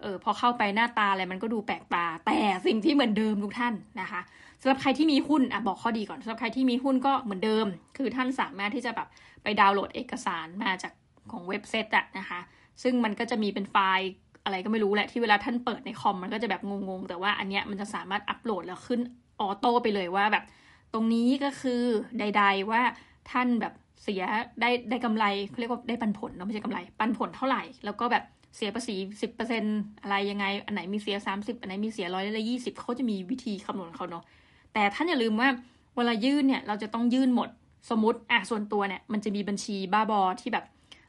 [0.00, 4.20] เออพอเข้าไปหน้าตาอะไรมันก็ดูแปลกตา แต่สิ่งที่เหมือนเดิมทุกท่านนะคะ
[4.60, 9.08] สำหรับใครที่มีหุ้นอะบอกข้อดีก่อนสำหรับใครที่มีหุ้นก็เหมือนเดิม คือท่านสามารถที่จะแบบ
[9.42, 10.92] ไปดาวน์โหลดเอกสารมาจาก
[11.32, 12.40] ของเว็บเซตอะนะคะ
[12.82, 14.10] ซึ่งมันก็จะมีเป็นไฟล์
[14.44, 19.00] อะไรก็ไม่รู้แหละที่เวลาท่านเปิดในคอมมันก็จะแบบงงๆ แต่ว่าอันเนี้ยมันจะสามารถอัปโหลดแล้วขึ้น
[19.40, 20.44] ออโต้ไปเลยว่าแบบ
[20.92, 21.82] ตรงนี้ก็คือ
[22.18, 22.82] ใด ๆว่า
[23.30, 24.22] ท่านแบบ เสีย
[24.60, 28.24] ได้ได้กำไรเขาเรียกว่าได้ปันผลเนาะไม่ใช่กำไร ปันผลเท่าไหร่ แล้วก็แบบ
[28.56, 29.62] เสียภาษีสิบเปอร์เซ็น
[30.02, 34.24] อะไรยังไง อันไหนมีเสียสามสิบอันไหนมีเสียร้อยละยี่สิบเขาจะมีวิธีคำนวณเขาเนาะ
[34.72, 35.48] แต่ท่านอย่าลืมว่า
[35.96, 37.48] เวลายื่นเนี่ยเราจะต้องยื่นหมด
[37.90, 40.64] สมมติอะส่วนตัวเนี่ยมันจะมีบัญชีบ้าบอที่แบบ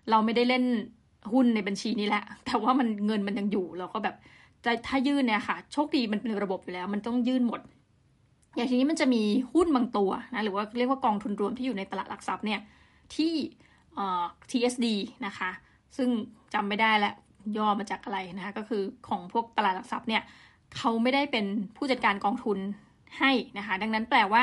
[0.09, 0.63] เราไม่ได้เล่น
[1.33, 4.15] หุ้นในบัญชีนี้แหละ แต่ว่ามันเงินมันยังอยู่เราก็แบบ
[4.65, 7.59] จะถ้ายื่นเนี่ยค่ะ โชคดีมันเป็นระบบอยู่แล้ว มันต้องยื่นหมด
[8.55, 12.59] อย่างทีนี้มันจะมีหุ้นบางตัวนะหรือว่าเรียกว่ากองทุนรวมที่อยู่ในตลาดหลักทรัพย์เนี่ย
[13.17, 13.33] ที่
[14.49, 14.87] TSD
[15.25, 15.49] นะคะ
[15.97, 16.09] ซึ่ง
[16.53, 17.15] จำไม่ได้แล้ว
[17.57, 20.23] ย่อมาจากอะไรนะคะก็คือของพวกตลาดหลักทรัพย์เนี่ย
[20.77, 21.45] เขาไม่ได้เป็น
[21.77, 22.57] ผู้จัดการกองทุน
[23.19, 24.41] ให้นะคะ ดังนั้นแปลว่า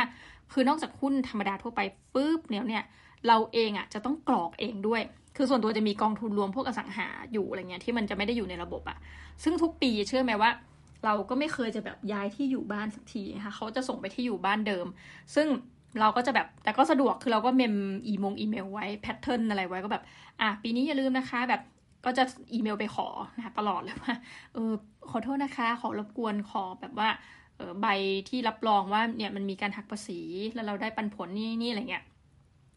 [0.53, 1.81] คือนอกจากหุ้นธรรมดาทั่วไป
[2.15, 2.85] ปุ๊บเนี่ยเนี่ย
[3.27, 5.03] เราเองอะ่ะจะต้องกรอกเองด้วย
[5.37, 8.99] คือส่วนตัวจะมีกองทุนรวมพวกอสังหาอยู่อะไรเงี้ยที่มันจะไม่ได้อยู่ในระบบอะ
[9.43, 10.51] ซึ่งทุกปีเชื่อไหมว่า
[11.05, 14.87] เราก็ไม่เคยจะแบบย้ายที่อยู่บ้านสักทีนะคะเขาจะส่งไปที่อยู่บ้านเดิม
[15.35, 15.47] ซึ่ง
[16.01, 17.75] เราก็จะแบบแต่ก็สะดวกคือเราก็เมม
[18.07, 20.05] อีมงอีเมลไว้แพทเทิร์นอะไรไว้ก็แบบ
[20.41, 21.63] อะปีนี้อย่าลืมนะคะ แบบ
[22.05, 24.15] ก็จะอีเมลไปขอนะคะตลอดเลยว่า
[24.55, 24.73] เออ
[25.11, 27.09] ขอโทษนะคะ ขอรบกวนขอแบบว่า
[27.57, 27.87] เออใบ
[28.29, 30.21] ที่รับรองว่าเนี่ยมันมีการหักภาษี
[30.55, 32.05] แล้วเราได้ปันผลนี่นี่อะไรเงี้ย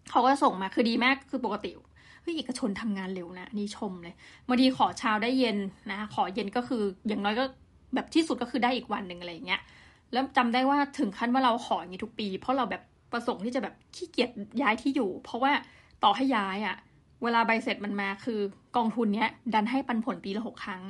[0.10, 1.72] เขาก็ส่งมาคือดีมากคือปกติ
[2.22, 4.16] เฮ้ยเอกชนทำงานเร็วนะนี่ชมเลย
[4.48, 5.58] บางทีขอเช้าได้เย็น
[5.92, 7.44] นะขอเย็นก็คืออย่างน้อยก็
[7.96, 9.62] แบบที่สุดก็คือได้อีกวันหนึ่งอะไรเงี้ย
[10.14, 14.30] แล้วจำได้ว่าถึงขั้นว่าเราขออย่างนี้ทุกปี เพราะเราแบบ ประสงค์ที่จะแบบขี้เกียจ
[14.62, 15.52] ย้ายที่อยู่ เพราะว่า
[16.04, 16.76] ต่อให้ย้ายอะ่ะ
[17.24, 18.40] เวลาใบเสร็จมันมาคือ
[18.76, 20.82] กองทุนเนี้ย ดันให้ปันผลปีละหกครั้ง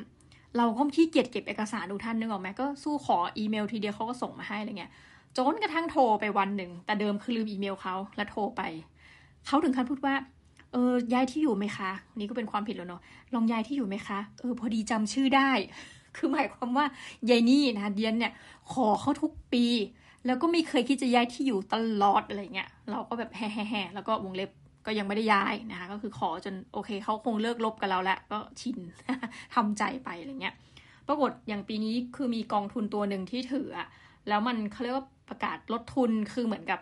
[0.57, 4.91] เราก็ขี้เกียจเก็บเอกสารดูท่านนึกออกไหมก็สู้ขออีเมลทีเดียวเขาก็ส่งมาให้อะไรเงี้ย
[5.36, 8.62] จนกระทั่งโทรไปวันหนึ่ง แต่เดิมคือลืมอีเมลเขาแล้วโทรไป
[9.47, 10.15] เขาถึงขั้นพูดว่า
[10.71, 13.01] เออ ย้ายที่อยู่ไหมคะ นี่ก็เป็นความผิดแล้วเนาะ
[13.34, 15.49] ลองย้ายที่อยู่ไหมคะ เออ พอดีจำชื่อได้
[16.15, 16.86] คือหมายความว่า
[17.29, 18.34] ยายนี่นะเดียนเนี่ย
[18.73, 19.65] ขอเขาทุกปี
[20.25, 24.49] แล้วก็ไม่เคยคิดจะย้ายที่อยู่ตลอดอะไรเงี้ยเราก็แบบแฮ่ๆแล้วก็วงเล็บ
[24.86, 28.77] ก็ยังไม่ได้ย้ายนะคะก็คือขอจนโอเคเขาคงเลิกลบกับเราแล้วก็ชิน
[29.55, 30.55] ทำใจไปอะไรเงี้ย
[31.07, 33.88] ปรากฏอย่างปีนี้คือมีกองทุนตัวหนึ่งที่ถืออะ
[34.27, 36.79] แล้วมันเขาเรียกว่าประกาศลดทุนคือเหมือนกับ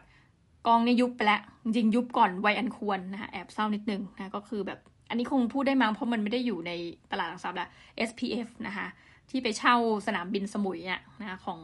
[0.67, 6.71] กองเนี่ยยุบไปแล้วจริงยุบก่อนวัยอันควรนะคะแอบเศร้านิดนึงนะก็คือแบบอันนี้คงพูดได้มั้งเพราะมันไม่ได้อยู่ใน
[7.11, 7.67] ตลาดหลักทรัพย์ละ
[8.07, 8.87] SPF นะคะ
[9.29, 9.75] ที่ไปเช่า
[10.07, 11.59] สนามบินสมุยเนี่ยนะของ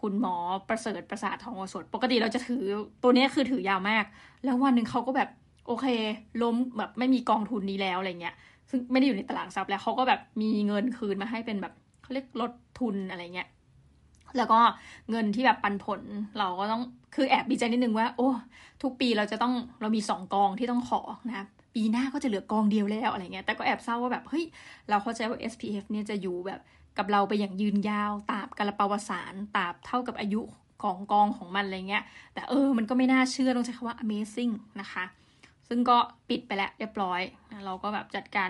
[0.00, 0.34] คุณหมอ
[0.68, 2.62] ประเสริฐประสาททองโอสถ ปกติเราจะถือ
[3.02, 4.04] ตัวนี้คือถือยาวมาก
[4.44, 5.28] แล้ววันหนึ่งเขาก็แบบ
[5.66, 5.86] โอเค
[6.42, 8.34] ล้มแบบไม่มีกองทุนนี้แล้วอะไรเงี้ย
[8.70, 13.48] ซึ่งไม่ได้อยู่ในตลาดทรัพย์แล้วเขาก็แบบมีเงินคืนมาให้เป็นแบบเขาเรียกลดทุนอะไรเงี้ย
[14.36, 14.60] แล้วก็
[15.10, 16.00] เงินที่แบบปันผล
[16.38, 16.82] เราก็ต้อง
[17.14, 18.28] คือแอบดีใจนิดนึงว่า โอ้
[18.82, 24.44] ทุกปีเราจะต้องเรามีสองกองที่ต้องขอนะปีหน้าก็จะเหลือกองเดียวแล้วอะไรเงี้ยแต่ก็แอบเศร้าว่าแบบเฮ้ย
[24.88, 26.60] เราเข้าใจว่า SPF เนี่ยจะอยู่แบบ
[26.98, 30.42] กับเราไปอย่างยืนยาวตราบกาลปวสารตาบเท่ากับอายุ
[30.82, 35.04] ของกองของมันอะไรเงี้ย แต่เออมันก็ไม่น่าเชื่อต้องใช้คำว่า amazing นะคะ
[35.68, 35.96] ซึ่งก็
[36.28, 37.20] ปิดไปแล้วเรียบร้อย
[37.66, 38.48] เราก็แบบจัดการ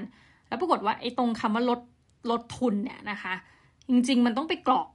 [0.48, 1.80] แล้วปรากฏว่าไอ้ตรงคำว่าลด
[2.30, 3.34] ลดทุนเนี่ยนะคะ
[3.90, 4.88] จริงๆมันต้องไปกรอก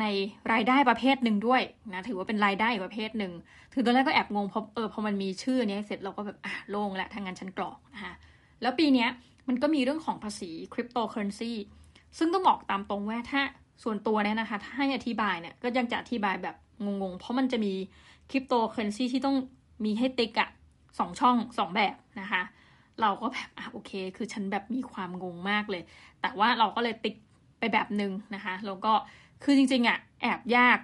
[0.00, 0.04] ใน
[0.52, 3.32] รายได้ประเภทหนึ่งด้วยนะถือว่าเป็นรายได้ประเภทหนึ่ง
[3.72, 8.14] คือตอนแรกก็แอบงงพอเออพอมันมีชื่อนี้เสร็จเราก็แบบอะโล่งแล้วทางงานชั้นกรอกนะคะ
[8.62, 9.06] แล้วปีนี้
[9.48, 11.52] มันก็มีเรื่องของภาษีคริปโตเคอร์เรนซี
[12.18, 13.42] ซึ่งต้องบอกตามตรงว่าถ้า
[13.82, 17.72] ส่วนตัวเนี่ยนะคะถ้าให้อธิบายเนี่ยก็ยังจะอธิบายแบบงงๆ เพราะมันจะมี
[18.30, 19.36] คริปโตเคอร์เรนซีที่ต้อง
[19.84, 20.50] มีให้ติ๊กอะ
[20.98, 22.42] สองช่องสองแบบนะคะ
[23.00, 25.82] เราก็แบบอะโอเค คือฉันแบบมีความงงมากเลย
[26.20, 27.16] แต่ว่าเราก็เลยติ๊ก
[27.58, 28.92] ไปแบบหนึ่งนะคะแล้วก็
[29.42, 30.78] คือจริงๆอะแอบยาก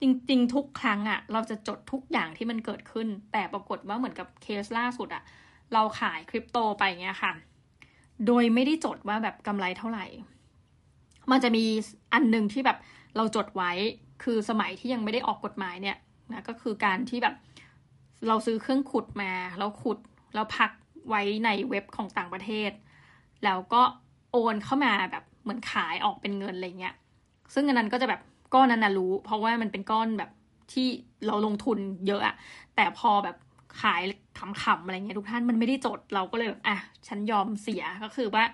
[0.00, 5.22] จริงๆ ทุกครั้งอะเราจะจดทุกอย่างที่มันเกิดขึ้น แต่ปรากฏว่าเหมือนกับเคสล่าสุดอะ
[5.72, 7.32] เราขายคริปโตไปเงี้ยค่ะ
[8.26, 10.06] โดยไม่ได้จดว่าแบบกำไรเท่าไหร่
[11.30, 11.64] มันจะมี
[12.12, 12.78] อันหนึ่งที่แบบ
[13.16, 13.70] เราจดไว้
[14.22, 15.96] คือสมัยที่ยังไม่ได้ออกกฎหมายเนี่ย
[16.30, 17.34] นะก็คือการที่แบบ
[18.28, 19.98] เราซื้อเครื่องขุดมาแล้วขุด
[20.34, 20.70] แล้วพัก
[21.08, 22.70] ไว้ในเว็บของต่างประเทศ
[23.44, 23.82] แล้วก็
[24.32, 26.94] โอนเข้ามาแบบเหมือนขายออกเป็นเงินอะไรเงี้ย
[27.54, 28.20] ซึ่งอันนั้นก็จะแบบ
[28.54, 30.30] ก้อนนั้นนะรู้ เพราะว่ามันเป็นก้อนแบบ
[30.72, 30.86] ที่
[31.26, 32.34] เราลงทุนเยอะอะ
[32.76, 33.36] แต่พอแบบ
[33.82, 34.02] ขาย
[34.38, 36.76] ขำๆอะไรเงี้ยทุกท่านมันไม่ได้จดเราก็เลยแบบอะ
[37.08, 38.44] ฉันยอมเสียก็คือว่า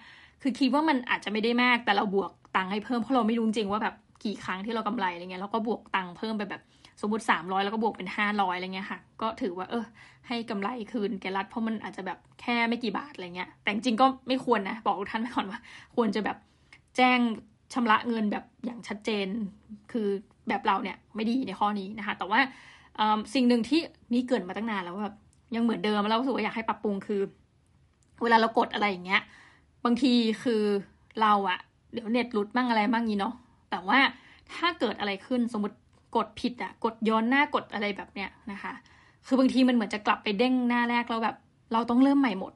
[0.43, 6.63] คือคิดว่ามันอาจจะไม่ได้มากแต่เราบวก ตังค์ให้เพิ่มเพราะเราไม่รู้จริงว่าแบบกี่ครั้งที่เรากำไรอะไรเงี้ยเราก็บวกตังค์เพิ่มไปแบบ
[7.01, 9.85] สมมติสามร้อยแล้วก็บวกเป็นห้าร้อยอะไรเงี้ยค่ะ ก็ถือว่า เออ
[10.29, 15.61] ให้กำไรคืนแกรัฐเพราะมันอาจจะแบบแค่ไม่กี่บาทอะไรเงี้ย แต่จริงก็ไม่ควรนะ บอกทุกท่านไปก่อนว่า
[15.97, 16.37] ควรจะแบบ
[16.97, 17.19] แจ้ง
[17.75, 19.27] ชำระเงินแบบอย่างชัดเจน
[19.93, 20.09] คือ
[20.49, 22.41] แบบเราเนี่ยไม่ดีในข้อนี้นะคะ แต่ว่า
[23.35, 23.81] สิ่งหนึ่งที่
[24.13, 25.17] นี่เกิดมาตั้งนานแล้วแบบ
[25.55, 27.21] ยังเหมือนเดิมแล้วรู้สึกว่าอยากให้ปรับปรุงคือ
[28.23, 29.23] เวลาเรากดอะไรอย่างเงี้ย
[29.85, 30.63] บางทีคือ
[31.23, 31.59] เราอะ
[31.93, 33.35] เดี๋ยวเน็ตหลุดบ้างอะไรบ้างนี้เนาะ
[33.71, 33.99] แต่ว่า
[34.53, 35.77] ถ้าเกิดอะไรขึ้นสมมติ
[36.17, 38.73] กดผิดอะกดย้อนหน้ากดอะไรแบบเนี้ยนะคะ
[39.27, 41.37] คือบางทีมันเหมือนจะกลับไปเด้งหน้าแรกแล้วแบบ
[41.73, 42.53] เราต้องเริ่มใหม่หมด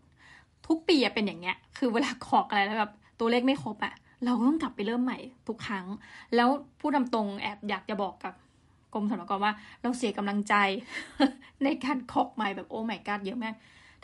[0.67, 3.95] ทุกปีอะเป็นอย่างเงี้ย คือเวลาขอกอะไรแล้วแบบตัวเลขไม่ครบอะ
[4.25, 5.19] เราต้องกลับไปเริ่มใหม่
[5.49, 5.87] ทุกครั้ง
[6.35, 6.49] แล้ว
[6.81, 8.35] ผู้ดำตรงแอบอยากจะบอกกับ
[8.95, 10.55] กรมสรรพากรว่า เราเสียกำลังใจ
[11.65, 13.55] ในการขอกใหม่แบบโอ้ไม่กาดเยอะมาก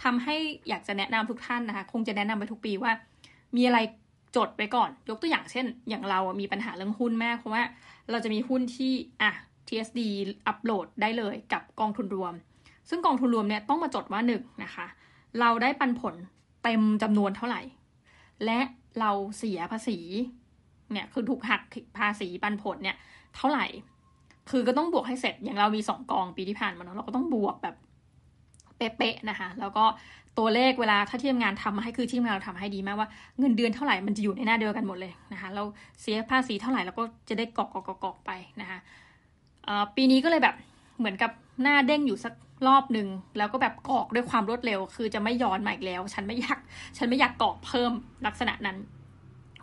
[0.03, 0.37] ทำให้
[0.69, 2.93] อยากจะแนะนำทุกท่านนะคะ คงจะแนะนำไปทุกปีว่า
[3.57, 3.79] มีอะไร
[4.37, 7.63] จดไว้ก่อน ยกตัวอย่างเช่น อย่างเรามีปัญหาเรื่องหุ้นมากเพราะว่า
[8.11, 9.31] เราจะมีหุ้นที่อะ
[9.69, 10.01] TSD
[10.47, 12.35] อัปโหลดได้เลยกับกองทุนรวม
[12.89, 14.87] ซึ่งกองทุนรวมเนี่ยต้องมาจดว่าหนึ่งนะคะ
[15.41, 16.15] เราได้ปันผล
[16.65, 17.63] เต็มจำนวนเท่าไหร่
[18.45, 18.61] และ
[19.01, 19.99] เราเสียภาษี
[20.93, 21.63] เนี่ยคือถูกหัก
[21.99, 22.97] ภาษีปันผลเนี่ย
[23.37, 23.67] เท่าไหร่
[24.51, 27.77] คือก็ต้องบวกให้เสร็จอย่างเรามีสองกองปีที่ผ่านมาเนาะเราก็ต้องบวกแบบ
[28.81, 29.85] เป๊ะๆนะคะ แล้วก็
[30.39, 35.63] ตัวเลขเวลาถ้าที่ทำงานทำมาให้คือที่ทำงานเราทำให้ดีมากว่าเงินเดือนเท่าไหร่มันจะอยู่ในหน้าเดียวกันหมดเลยนะคะเรา
[36.01, 38.79] เสียภาษีเท่าไหร่เราก็จะได้กอกกอกกอกไปนะคะ
[39.97, 40.55] ปีนี้ก็เลยแบบ
[40.99, 41.31] เหมือนกับ
[41.63, 42.35] หน้าเด้งอยู่สัก
[42.69, 46.59] รอบหนึ่งแล้วก็แบบกอกด้วยความรวดเร็ว คือจะไม่ย้อนมาอีกแล้ว ฉันไม่อยาก
[46.99, 47.93] ฉันไม่อยากกอกเพิ่ม
[48.27, 48.77] ลักษณะนั้น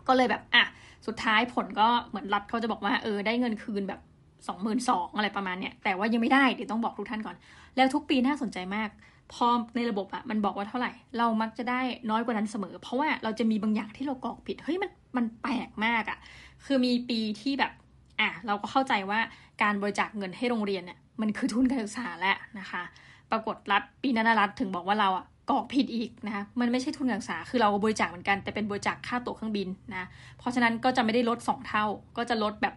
[0.08, 0.64] ก็เลยแบบอะ
[1.06, 4.00] สุดท้ายผลก็เหมือนรัฐเขาจะบอกว่าเออได้เงินคืนแบบ
[4.48, 7.36] สองหมื่นสองอะไรประมาณเนี้ยแต่ว่ายังไม่ได้เดี๋ยวต้องบอกทุกท่านก่อน
[7.76, 8.88] แล้วทุกปีน่าสนใจมาก
[9.32, 16.18] พอในระบบอะมันบอกว่าเท่าไหร่ เรามักจะได้น้อยกว่านั้นเสมอ เพราะว่าเราจะมีบางอย่างที่เรากรอกผิดเฮ้ยมันมันแปลกมากอะ
[16.64, 17.72] คือมีปีที่แบบ
[18.20, 19.20] อะเราก็เข้าใจว่า
[19.62, 22.82] การบริจาคเงินให้โรงเรียนเนี่ยมันคือทุนการศึกษาแหล้วนะคะ
[23.30, 31.84] ปรากฏรัฐปีนั้นรัฐถึงบอกว่าเราอะกรอกผิดอีกนะคะมันไม่ใช่ทุนการศึกษาคือเราบริจาคเหมือนกันแต่เป็นบริจาคค่าตั๋วเครื่องบินนะเพราะฉะนั้นก็จะไม่ได้ลดสองเท่า
[32.16, 32.74] ก็จะลดแบบ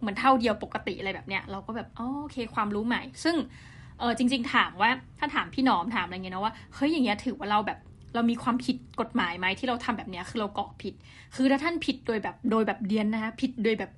[0.00, 3.36] เหมือนเท่าเดียวปกติอะไรแบบเนี้ยเราก็แบบโอเคความรู้ใหม่ ซึ่ง
[4.00, 7.78] เออจริง ๆ ถามว่าถ้าถามพี่น้อมถามอะไรเงี้ยนะว่าเฮ้ยอย่างเงี้ยถือว่าเราแบบ
[8.14, 10.94] เรามีความผิดกฎหมายไหมที่เราทำแบบเนี้ยคือเราเกรอกผิด
[11.34, 13.90] คือถ้าท่านผิดโดยแบบโดยแบบเดียนนะคะผิดโดยแบบ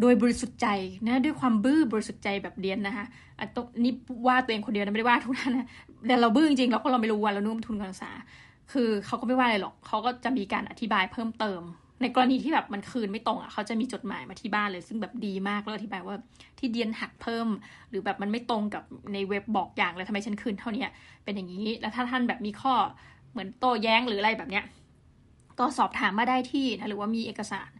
[0.00, 0.68] โดยบริสุทธิ์ใจ
[1.06, 3.06] นะด้วยความบื้อบริสุทธิ์ใจแบบเดียนนะคะ
[3.38, 3.48] อัน
[3.84, 3.92] นี้
[4.26, 5.68] ว่าตัวเองคนเดียวนะไม่ได้ว่าทุกท่านนะ
[6.06, 8.10] แต่เราบื้อจริงๆเราก็เราไม่รู้ว่าเรานุ่มทุนการศึกษา
[8.72, 11.60] คือเขาก็ไม่ว่าอะไรหรอกเขาก็จะมีการอธิบายเพิ่มเติม
[12.02, 16.16] ในกรณีที่แบบมันคืนไม่ตรงอะเขาจะมีจดหมายมาที่บ้านเลย ซึ่งแบบดีมากแล้วอธิบายว่า
[16.58, 17.48] ที่เดียนหักเพิ่ม
[17.90, 18.82] หรือแบบมันไม่ตรงกับ
[19.12, 20.84] ในเว็บบอกอย่างเลยทำไมฉันคืนเท่านี้
[21.24, 22.74] เป็นอย่างนี้ แล้วถ้าท่านแบบมีข้อ
[23.32, 24.64] เหมือนโต้แย้งหรืออะไรแบบเนี้ย
[25.58, 27.70] ก็สอบถามมาได้ที่นะหรือว่ามีเอกสาร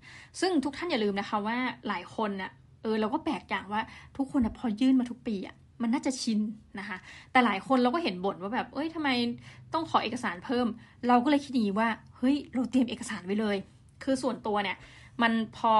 [0.40, 2.50] ซึ่งทุกท่านอย่าลืมนะคะว่าหลายคนน่ะ
[2.82, 3.82] เออเราก็แปลกอย่างว่า
[4.16, 6.40] ทุกคนนะพอยื่นมาทุกปีอะมันน่าจะชิน
[6.78, 6.96] นะคะ
[7.32, 9.08] แต่หลายคนเราก็เห็นบ่นว่าแบบ เอ้ยทำไม
[9.72, 10.66] ต้องขอเอกสารเพิ่ม
[11.08, 13.56] เราก็เลยคิดนี้ว่า เฮ้ย เราเตรียมเอกสารไว้เลย
[14.02, 14.76] คือส่วนตัวเนี่ย
[15.22, 15.72] มันพอ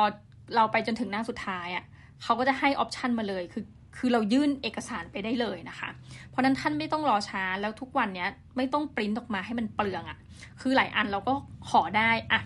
[0.54, 1.84] เราไปจนถึงหน้าสุดท้ายอะ่ะ
[2.22, 3.64] เขาก็จะให้ออปชันมาเลยคือ
[3.96, 5.88] คือเรายื่นเอกสารไปได้เลยนะคะ
[6.30, 10.18] เพราะนั้นท่านไม่ต้องรอช้าแล้วทุกวันเนี้ยไม่ต้องปริ้นออกมาให้มันเปลืองอะ่ะ
[10.60, 11.34] คือหลายอันเราก็
[11.70, 12.40] ขอได้อะ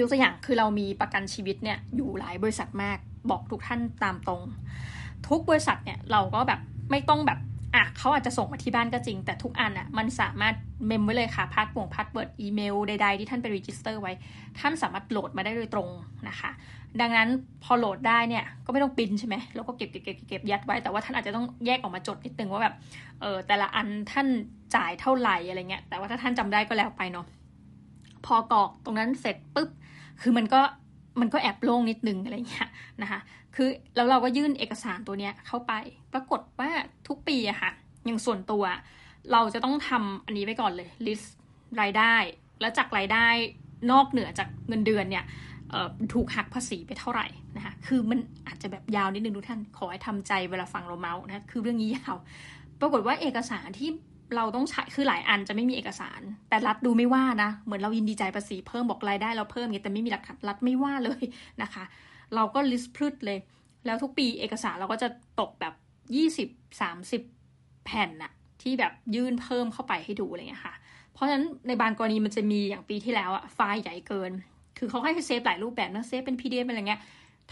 [0.00, 2.98] ยกตัวอย่างคือเรามีประกันชีวิตเนี่ยอยู่หลายบริษัทมาก
[3.30, 4.42] บอกทุกท่านตามตรง
[5.28, 7.38] ทุกบริษัทเนี่ยเราก็แบบไม่ต้องแบบ
[7.74, 10.54] อะเขาอาจจะส่งมาที่บ้านก็จริง แต่ทุกอันอะมันสามารถ
[10.86, 14.12] เมมไว้เลยค่ะพาสปง password อีเมลใดๆที่ท่านไป register ไว้
[14.58, 15.88] ท่านสามารถโหลดมาได้โดยตรง
[16.28, 16.50] นะคะ
[17.00, 17.28] ดังนั้น
[17.64, 22.74] พอโหลดได้เนี่ยก็ไม่ต้องปินใช่ไหมแล้วก็เก็บเก็บเก็บเก็บยัดไว้แต่ว่าท่านอาจจะต้องแยกออกมาจดนิดนึงว่าแบบ
[23.20, 24.26] เออแต่ละอันท่าน
[24.76, 27.26] จ่ายเท่าไหร่อะไรเงี้ยแต่ว่าถ้าท่านจำได้ก็แล้วไปเนาะ
[28.26, 29.68] พอกรอกตรงนั้นเสร็จปุ๊บ
[30.20, 30.60] คือมันก็
[31.20, 32.68] มันก็แอบโล่งนิดนึงอะไรเงี้ย
[33.02, 33.20] นะคะ
[33.54, 35.72] คือแล้วเราก็ยื่นเอกสารตัวเนี้ยเข้าไป
[36.12, 36.70] ปรากฏว่า
[37.08, 37.70] ทุกปีอะค่ะ
[38.04, 38.64] อย่างส่วนตัว
[39.32, 41.26] เราจะต้องทำอันนี้ไปก่อนเลย list
[41.80, 42.14] รายได้
[42.60, 43.26] แล้วจากรายได้
[43.92, 45.24] นอกเหนือจากเงินเดือนเนี่ย
[46.12, 52.16] ถูกหักภาษีไปเท่าไหร่นะคะคือมันอาจจะแบบยาวนิดนึงทุกท่าน ขอให้ทำใจเวลาฟังเราเมาส์นะ คือเรื่องนี้ยาว
[52.80, 53.90] ปรากฏว่าเอกสารที่
[54.36, 61.22] เราต้องใช้คือหลายอันจะไม่มีเอกสาร แต่รัฐดูไม่ว่านะ เหมือนเรายินดีใจภาษีเพิ่มบอกรายได้เราเพิ่มเงี้ยแต่ไม่มีหลักฐานรัฐไม่ว่าเลย
[61.62, 61.84] นะคะ
[62.34, 63.38] เราก็ลิสต์พืชเลย
[63.86, 65.08] แล้วทุกปีเอกสารเราก็จะ
[65.40, 65.74] ตกแบบ
[66.16, 66.48] ยี่สิบ
[66.80, 67.22] สามสิบ
[67.84, 68.32] แผ่นน่ะ
[68.62, 70.74] ที่แบบยื่นเพิ่มเข้าไปให้ดูอะไรเงี้ยค่ะ
[71.12, 74.32] เพราะฉะนั้นในบางกรณีมันจะมีอย่างปีที่แล้วอะไฟล์ใหญ่เกิน
[74.78, 77.00] คือเขาให้เซฟหลายรูปแบบนะเซฟเป็น PDF อะไรเงี้ย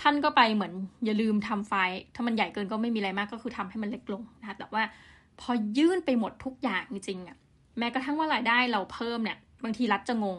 [0.00, 0.72] ท่านก็ไปเหมือน
[1.04, 4.82] อย่าลืมทำไฟล์ ถ้ามันใหญ่เกินก็ไม่มีอะไรมากก็คือทำให้มันเล็กลงนะคะแต่ว่า
[5.40, 7.37] พอยื่นไปหมดทุกอย่างจริงๆอะ
[7.79, 10.38] แม้กระทั่งว่ารายได้เราเพิ่มเนี่ย บางทีรัฐจะงง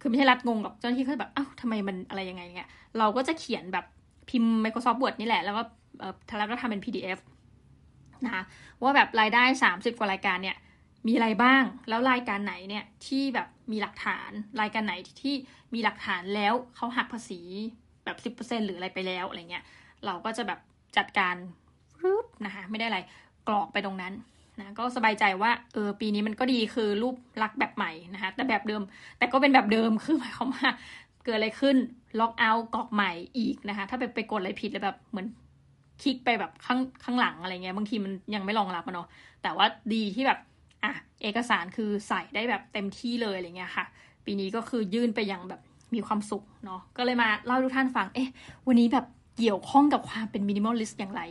[0.00, 3.84] คือไม่ใช่รัฐงงหรอกเจ้าหน้าที่เขาแบบอ้าวทำไมมันอะไรยังไงเนี่ยเราก็จะเขียนแบบ
[4.28, 5.62] พิมพ์ Microsoft Word นี่แหละ แล้วก็
[5.98, 7.18] เออแล้วก็ทำเป็น PDF
[8.24, 8.42] นะคะ
[8.82, 10.56] ว่าแบบรายได้สามสิบกว่ารายการเนี่ย
[11.06, 15.34] มีอะไรบ้าง แล้วรายการไหนเนี่ยที่แบบมีหลักฐาน รายการไหนที่
[15.74, 17.40] มีหลักฐานแล้วเขาหักภาษี
[18.04, 19.64] แบบสิบเปอร์เซ็นหรืออะไรไปแล้วอะไรเงี้ย
[20.06, 20.60] เราก็จะแบบ
[20.96, 21.34] จัดการ
[22.02, 23.00] รึบนะคะไม่ได้อะไร
[23.48, 24.12] กรอกไปตรงนั้น
[24.58, 28.82] นะก็สบายใจว่าเออปีนี้มันก็ดีคือรูปลักษ์แบบใหม่นะคะแต่แบบเดิม
[29.18, 30.68] แต่ก็เป็นแบบเดิมคือหมายความว่า
[31.24, 31.76] เกิดอะไรขึ้น
[32.20, 35.26] ล็อกเอาท์กรอกใหม่อีกนะคะ ถ้าไปไปกดอะไรผิดแล้วแบบเหมือน
[36.02, 39.08] คลิกไปแบบข้างข้างหลังอะไรเงี้ยบางทีมันยังไม่รองรับเนาะ
[39.42, 40.38] แต่ว่าดีที่แบบ
[40.84, 43.84] อะเอกสารคือใส่ได้แบบเต็มที่เลยอะไรเงี้ยค่ะ
[44.24, 45.60] ปีนี้ก็คือยื่นไปอย่างแบบ
[45.94, 48.28] มีความสุขเนาะก็เลยมาเล่าทุกท่านฟังเอ๊ะ
[48.66, 49.06] วันนี้แบบ
[49.38, 51.22] เกี่ยวข้องกับความเป็น minimalist อย่างไร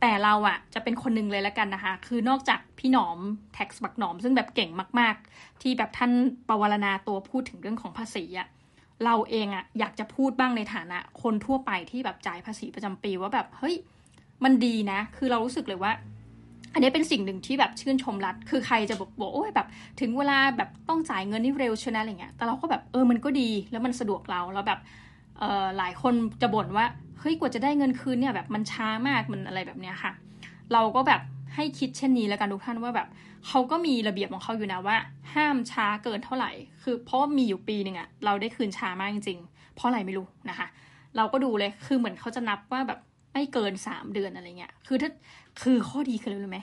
[0.00, 3.18] แต่เราอะจะเป็นคนหนึ่งเลยแล้วกันนะคะ คือนอกจากพี่หนอม
[3.54, 4.70] TAXBugnoms ซึ่งแบบเก่ง
[5.00, 6.12] มาก ๆ ที่แบบท่าน
[6.48, 8.48] ปวารณาตัวพูดถึงเรื่องของภาษีอะ
[9.04, 13.76] เราเองอะอยากจะพูดบ้างในฐานะ คนทั่วไปที่แบบจ่ายภาษีประจำปีว่าแบบเฮ้ย
[14.44, 15.92] มันดีนะ คือเรารู้สึกเลยว่า
[16.72, 19.66] อันนี้เป็นสิ่งหนึ่งที่แบบชื่นชมรัฐ คือใครจะบอกบอกโอ้ยแบบ
[20.00, 24.80] ถึงเวลาแบบต้องจ่ายเงินนี่เร็วชนะอะไรเงี้ย แต่เราก็แบบเออมันก็ดีแล้วมันสะดวกเราแล้วแบบ
[25.38, 26.86] เออหลายคนจะบ่นว่า
[27.20, 30.12] เฮ้ยกว่าจะได้เงินคืนเนี่ยแบบมันช้ามากมันอะไรแบบเนี้ยค่ะ
[30.72, 31.20] เราก็แบบ
[31.54, 33.08] ให้คิดเช่นนี้แล้วกันทุกท่านว่าแบบ
[33.46, 34.96] เขาก็มีระเบียบของเขาอยู่นะว่า
[35.34, 36.50] ห้ามช้าเกินเท่าไหร่
[36.82, 40.66] คือเพราะมีอยู่ปีหนึ่งอะเราได้คืนช้ามากจริงๆ เพราะอะไรไม่รู้นะคะ
[41.16, 42.98] เราก็ดูเลยคือเหมือนเขาจะนับว่าแบบ
[43.32, 45.10] ไม่เกินสามเดือนอะไรเงี้ยคือถ้า
[45.62, 46.60] คือข้อดีคืออะไรรู้ไหม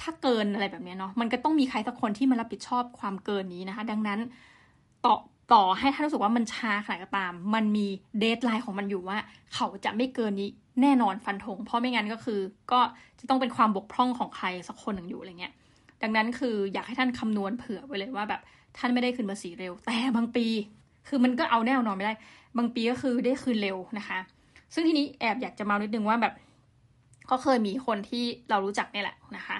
[0.00, 4.18] ถ้าเกินอะไรแบบนี้เนาะมันก็ต้องมีใครสักคนที่มารับผิดชอบความเกินนี้นะคะ ดังนั้น
[5.04, 5.14] ต่อ
[5.52, 7.86] ต่อให้ท่านรู้สึกว่ามันช้าขนาดก็ตาม มันมี
[8.18, 9.18] เดทไลน์ของมันอยู่ว่า
[9.54, 10.50] เขาจะไม่เกินนี้
[10.82, 12.40] แน่นอนฟันธงเพราะไม่งั้นก็คือ
[12.72, 12.80] ก็
[13.20, 15.52] จะต้องเป็นความบกพร่องของใครสักคนหนึ่งอยู่อะไรเงี้ย
[16.02, 18.40] ดังนั้นคืออยากให้ท่านคำนวณเผื่อไว้เลยว่าแบบ
[18.78, 20.46] ท่านไม่ได้คืนภาษีเร็ว แต่บางปี
[21.08, 22.14] คือมันก็เอาแน่นอนไม่ได้
[22.58, 24.18] บางปีก็คือได้คืนเร็วนะคะ
[24.74, 26.34] ซึ่งทีนี้แอบอยากจะมานิดนึงว่าแบบ
[27.30, 29.58] ก็เคยมีคนที่เรารู้จักนี่แหละนะคะ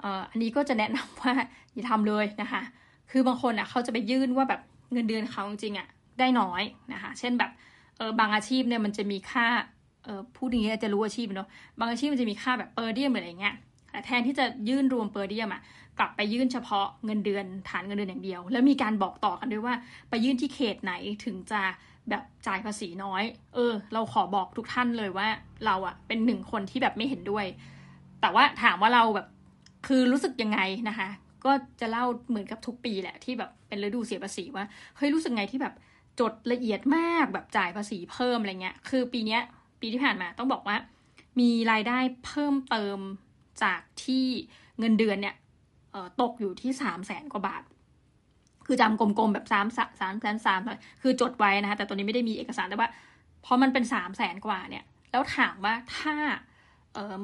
[0.00, 1.32] เอ่ออันนี้ก็จะแนะนำว่า
[1.72, 2.62] อย่าทำเลยนะคะ
[3.10, 4.60] คือบางคนอะเขาจะไปยื่นว่าแบบ
[4.92, 7.50] เงินเดือนเขาจริงๆอะได้น้อยนะคะเช่นแบบ
[7.96, 9.46] เออบางอาชีพเนี่ยมันจะมีค่า
[10.04, 11.48] เออพูดอย่างนี้จะรู้อาชีพเนาะ
[11.78, 13.54] บางอาชีพมันจะมีค่าแบบเปอร์เดียมอะไรเงี้ย
[13.90, 15.62] แต่แทนที่จะยื่นรวมเปอร์เดียมอะ
[15.98, 19.74] กลับไปยื่นเฉพาะเงินเดือนฐานเงินเดือนอย่างเดียว แล้วมีการบอกต่อกันด้วยว่า
[20.08, 20.92] ไปยื่นที่เขตไหน
[21.24, 21.60] ถึงจะ
[22.10, 23.22] แบบจ่ายภาษีน้อย
[23.54, 25.28] เออ เราขอบอกทุกท่านเลยว่า
[25.66, 27.46] เราอะเป็นหนึ่งคนที่แบบไม่เห็นด้วย
[28.20, 29.26] แต่ว่าถามว่าเราแบบ
[29.86, 31.08] คือรู้สึกยังไงนะคะ
[31.44, 34.64] ก็จะเล่าเหมือนกับทุกปีแหละที่แบบเป็นฤดูเสียภาษีว่า
[34.96, 35.74] เฮ้ยรู้สึกไงที่แบบ
[36.20, 39.42] จดละเอียดมากแบบจ่ายภาษีเพิ่มอะไรเงี้ย คือปีเนี้ย
[39.80, 40.76] ปีที่ผ่านมาต้องบอกว่า
[41.40, 42.98] มีรายได้เพิ่มเติม
[43.62, 44.26] จากที่
[44.78, 45.34] เงินเดือนเนี่ย
[46.20, 47.62] ตกอยู่ที่สามแสนกว่าบาท
[48.66, 49.66] คือจำกลมๆแบบสาม
[50.00, 50.60] สามแสนสาม
[51.02, 52.90] คือจดไว้นะคะแต่ตัวนี้ไม่ได้มีเอกสารแต่ว่า
[53.44, 56.14] พอมันเป็นสามแสนกว่าเนี่ย แล้วถามว่าถ้า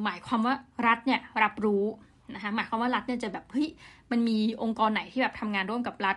[0.05, 0.55] หมายความว่า
[0.87, 1.85] รัฐเนี่ยรับรู้
[2.35, 3.69] นะคะหมายความว่ารัฐเนี่ยจะแบบเฮ้ย
[4.11, 6.17] มันมีองค์กรไหนที่แบบทำงานร่วมกับรัฐ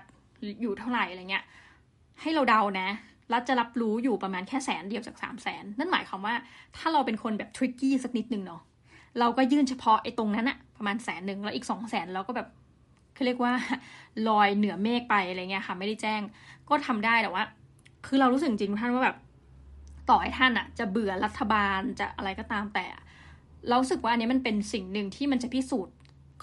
[0.62, 1.46] อยู่เท่าไหร่อะไรเงี้ย
[2.22, 2.90] ให้เราเดานะ
[3.34, 6.36] รัฐจะรับรู้อยู่ประมาณแค่แสนเดียวจากสามแสนนั่นหมายความว่า
[6.78, 8.62] ถ้าเราเป็นคนแบบทริกกี้สักนิดนึงเนาะ
[9.20, 12.48] เราก็ยื่นเฉพาะไอ้ตรงนั้นอะประมาณแสนหนึ่งแล้วอีกสองแสนเราก็แบบ
[13.14, 13.54] เขาเรียกว่า
[14.28, 16.22] ลอยเหนือเมฆไปอะไรเงี้ยค่ะ ไม่ได้แจ้ง
[16.70, 17.44] ก็ทำได้แต่ว่า
[18.06, 19.18] คือเรารู้สึกจริงท่านว่าแบบ
[20.10, 22.86] ต่อให้ท่านอะจะเบื่อรัฐบาลจะอะไรก็ตามแต่
[23.68, 25.94] เราสึกว่าอันนี้มันเป็นสิ่งหนึ่งที่มันจะพิสูจน์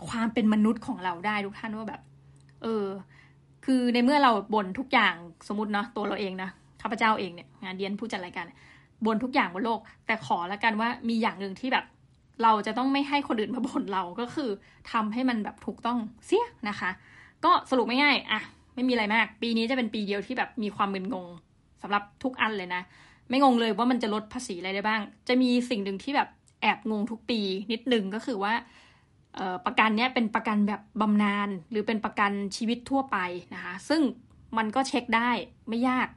[0.08, 2.00] ความเป็นมนุษย์ของเราได้ทุกท่านว่าแบบ
[2.62, 2.86] เออ
[3.64, 5.14] คือในเมื่อเราบ่นทุกอย่าง
[5.48, 6.50] สมมติเนาะตัวเราเองนะ
[6.82, 8.44] ข้าพเจ้าเองเนี่ยงานเดียนผู้จัดรายการ
[9.06, 11.84] บ่นทุกอย่างบนโลก แต่ขอล้วกันว่ามีอย่างหนึ่งที่แบบ
[12.42, 14.50] เราจะต้องไม่ให้คนอื่นมาบ่นเราก็คือ
[14.92, 16.90] ทำให้มันแบบถูกต้องเสียนะคะ
[17.44, 18.40] ก็สรุปไม่ง่ายอะ
[18.74, 21.26] ไม่มีอะไรมาก ปีนี้จะเป็นปีเดียวที่แบบมีความมึนงง
[21.82, 22.82] สำหรับทุกอันเลยนะ
[23.28, 26.28] ไม่งงเลยว่ามันจะลดภาษีอะไรได้บ้าง จะมีสิ่งหนึ่งที่แบบ
[26.62, 27.40] แอบงงทุกปี
[27.72, 28.52] นิดนึงก็คือว่า
[29.66, 33.18] ประกันเนี้ยเป็นประกันแบบบำนาญหรือเป็นประกันชีวิตทั่วไป
[33.54, 34.00] นะคะ ซึ่ง
[34.58, 35.30] มันก็เช็คได้
[35.68, 36.08] ไม่ยาก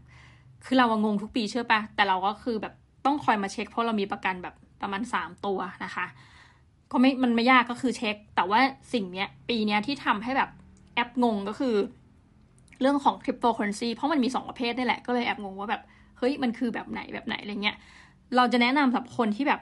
[0.65, 2.73] คือเรางงทุกปีเชื่อปะแต่เราก็คือแบบ
[3.05, 6.05] ต้องคอยมาเช็คเพราะเรามีประกันแบบประมาณสามตัวนะคะ
[6.91, 8.59] ก็ไม่มันไม่ยากก็คือเช็ค แต่ว่า
[8.93, 10.49] สิ่งเนี้ยปีเนี้ยที่ทำให้แบบ
[10.95, 11.75] แอบงงก็คือ
[12.81, 15.81] เรื่องของคริปโตเคอร์เรนซีเพราะมันมีสองประเภทนี่แหละก็เลยแอบงงว่าแบบ
[16.17, 17.77] เฮ้ยมันคือแบบไหนแบบไหนอะไรเงี้ย
[18.35, 19.61] เราจะแนะนำสำหรับคนที่แบบ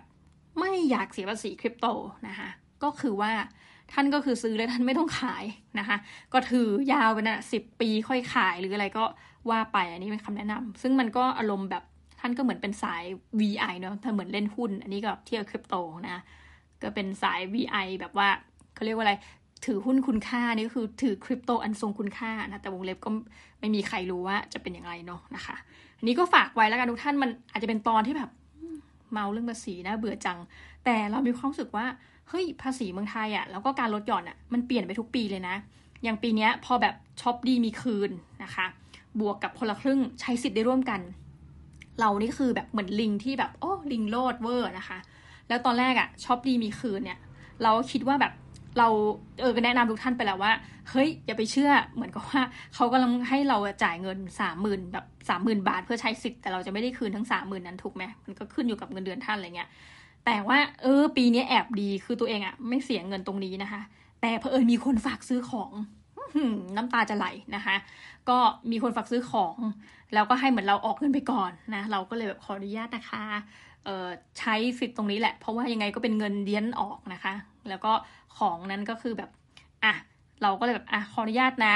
[0.60, 1.86] ไม่อยากเสียภาษีคริปโต
[2.28, 2.50] นะคะ
[2.84, 3.32] ก็คือว่า
[3.94, 5.46] ท่านก็คือซื้อแล้วท่านไม่ต้องขาย
[5.80, 5.98] นะคะ
[6.34, 9.06] ก็ถือยาวไปนะสิบปีค่อยขายหรืออะไรก็
[9.50, 11.84] ว่าไปอันนี้เป็นคำแนะนำซึ่งมันก็อารมณ์แบบ
[12.20, 13.04] ท่านก็เหมือนเป็นสาย
[13.40, 16.22] VI เนาะถ้าเหมือนเล่นหุ้น อันนี้ก็เที่ยวคริปโตนะ
[16.82, 18.30] ก็เป็นสาย VI แบบว่า
[18.74, 19.14] เขาเรียกว่าอะไร
[19.66, 23.10] ถือหุ้นคุณค่านี่ก็คือถือคริปโตอันทรงคุณค่านะแต่วงเล็บก็
[23.60, 25.56] ไม่มีใครรู้ว่าจะเป็นอย่างไรเนาะนะคะ
[25.98, 28.30] อันนี้ก็ฝากไว้แล้วกันทุกท่านมันอาจจะเป็นตอนที่แบบ
[29.12, 30.38] เมาเรื่องภาษีนะเบื่อจัง
[30.86, 31.86] แต่เรามีความรู้สึกว่า
[32.30, 35.56] เฮ้ยภาษีเมืองไทยอะ่ะแล้วก็การลดหย่อนอะ่ะมันเปลี่ยนไปทุกปีเลยนะ
[36.04, 38.12] อย่างปีนี้พอแบบช็อปดีมีคืน
[38.44, 38.66] นะคะ
[39.20, 41.02] บวกกับคนละครึ่งใช้สิทธิ์ได้ร่วมกัน
[42.00, 44.98] เรานี่คือแบบเหมือนลิงที่แบบโอ้ลิงโลดเวอร์นะคะ
[45.48, 47.20] แล้วตอนแรกอะ่ะช็อปดีมีคืนเนี่ย
[47.64, 48.34] เราคิดว่าแบบ
[48.78, 48.88] เรา
[49.42, 50.54] เออแนะนำทุกท่านไปแล้วว่า
[50.90, 52.42] เฮ้ยอย่าไปเชื่อเหมือนกับว่า
[52.76, 59.70] เขากำลังให้เราจ่ายเงินสามหมื่นแบบสามหมื่นบาทเพื่อใช้สิทธิ์แต่เราจะไม่ได้คืนทั้งสามหมื่นนั้นถูกไหมมันก็ขึ้นอยู่กับเงินเดือนท่านอะไรเงี้ย
[60.26, 63.82] แต่ว่าเออ ปีนี้แอบดีคือตัวเองอะไม่เสียเงินตรงนี้นะคะ
[64.22, 65.72] แต่เพอเอิญมีคนฝากซื้อของ
[66.76, 67.76] น้ำตาจะไหลนะคะ
[68.30, 68.38] ก็
[68.72, 69.56] มีคนฝากซื้อของ
[70.14, 73.24] แล้วก็ให้เหมือนเราออกเงินไปก่อนนะ เราก็เลยแบบขออนุญาตนะคะ
[73.86, 74.08] เอ่อ
[74.40, 77.34] ใช้สิทธิ์ตรงนี้แหละ เพราะว่ายังไงก็เป็นเงินเดียนออกนะคะ
[77.70, 77.92] แล้วก็
[78.38, 79.30] ของนั้นก็คือแบบ
[79.84, 79.94] อะ
[80.42, 81.76] เราก็เลยแบบ อะ ขออนุญาตนะ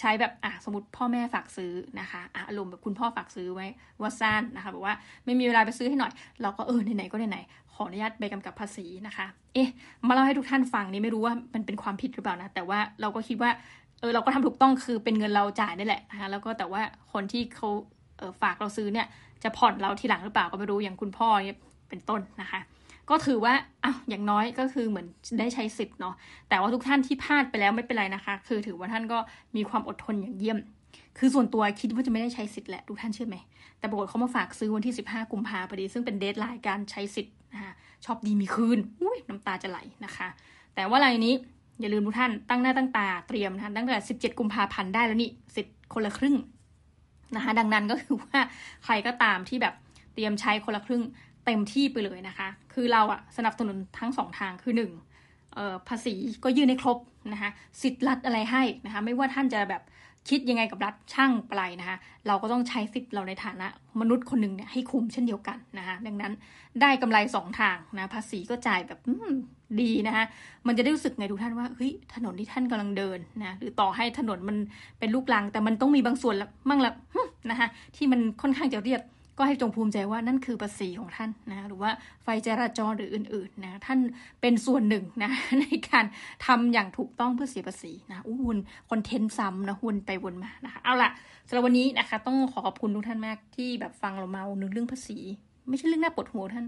[0.00, 3.66] ใช้แบบอะสมมติพ่อแม่ฝากซื้อนะคะอะอารมณ์แบบคุณพ่อฝากซื้อไว้
[4.00, 9.68] ว่าสั้นนะคะบอกว่าไม่มีเวลาไปซื้อให้หน่อย เราก็เออไหนๆก็ไหนๆขออนุญาตใบกำกับภาษีนะคะ เอ๊ะ
[10.08, 13.50] มาเล่าให้ทุกท่านฟังนี่ไม่รู้ว่ามันเป็นความผิดหรือเปล่านะแต่ว่าเราก็คิดว่า
[14.00, 16.82] เออเราก็ทำถูกต้องคือเป็นเงินเราจ่ายนี่แหละนะคะแล้วก็แต่ว่า
[17.12, 17.68] คนที่เขา
[18.18, 19.06] เออฝากเราซื้อเนี่ย
[19.42, 21.58] จะผ่อนเราทีหลังหรือเปล่าก็ไม่รู้อย่างคุณพ่อเนี่ย
[21.88, 22.60] เป็นต้นนะคะ
[23.10, 25.06] ก็ถือว่าอ้าวอย่างน้อยก็คือเหมือน
[25.38, 26.14] ได้ใช้สิทธิ์เนาะ
[26.48, 29.18] แต่ว่าทุกท่านที่พลาดไปแล้วไม่เป็นไรนะคะ คือถือว่าท่านก็
[29.56, 30.58] มีความอดทนอย่างเยี่ยม
[31.18, 33.36] คือส่วนตัวคิดว่าจะไม่ได้ใช้สิทธิ์แหละทุกท่านเชื่อไหม
[33.78, 37.72] แต่ปรากฏเขามาฝากซื้อวันที่ 15 กุมภาพอดี ซึ่งเป็นเดทไลน์การใช้สิทธิ์นะคะ
[38.04, 40.28] ชอบดีมีคืนอุ้ยน้ำตาจะไหลนะคะ
[40.74, 41.34] แต่ว่าอะไรนี้
[41.80, 46.36] อย่าลืมทุกท่านตั้งหน้าตั้งตาเตรียมนะตั้งแต่ 17 กุมภาพันธ์ได้แล้วนี่สิทธิ์คนละครึ่ง
[47.36, 48.38] นะคะดังนั้นก็คือว่า
[48.84, 49.74] ใครก็ตามที่แบบ
[50.14, 51.02] เตรียมใช้คนละครึ่ง
[51.46, 54.90] เต็มที่ไปเลยนะคะ คือเราอะสนับสนุนทั้งสองทางคือหนึ่ง
[55.88, 56.98] ภาษีก็ยื่นให้ครบ
[57.32, 57.50] นะคะ
[57.82, 59.82] สิทธิ์รัฐอะไรให้นะคะไม่ว่าท่านจะแบบ
[60.28, 63.66] คิดยังไงกับรัฐช่างปลายนะคะเราก็ต้องใช้สิทธิ์เราในฐานะ
[64.00, 66.32] มนุษย์คนหนึ่งเนี่ยให้คุ้มเช่นเดียวกันนะคะดังนั้น
[66.80, 68.98] ได้กำไรสองทางนะภาษีก็จ่ายแบบ
[69.80, 70.24] ดีนะคะ
[70.66, 74.56] มันจะได้รู้สึกไงทุกท่านว่าเฮ้ยถนนที่ท่านกำลังเดินนะหรือต่อให้ถนนมัน
[74.98, 76.92] เป็นลูกลัง แต่มันต้องมีบางส่วนละมั่งละ
[77.50, 79.00] นะคะที่มันค่อนข้างจะเรียบ
[79.40, 81.90] ก็ให้จงภูมิใจว่านั่นคือภาษีของท่านนะหรือว่า
[82.22, 83.98] ไฟจราจรหรืออื่นๆนะท่าน
[84.40, 86.04] เป็นส่วนหนึ่งนะในการ
[86.46, 88.58] ทำอย่างถูกต้องเพื่อเสียภาษีนะอู้วน
[88.90, 91.10] คอนเทนต์ซ้ำนะวนไปวนมานะคะเอาล่ะ
[91.48, 95.18] สำหรับวันนี้นะคะ ต้องขอขอบคุณทุกท่านมากที่แบบฟังเราเมาเรื่องภาษี
[95.68, 96.66] ไม่ใช่เรื่องน่าปวดหัวท่าน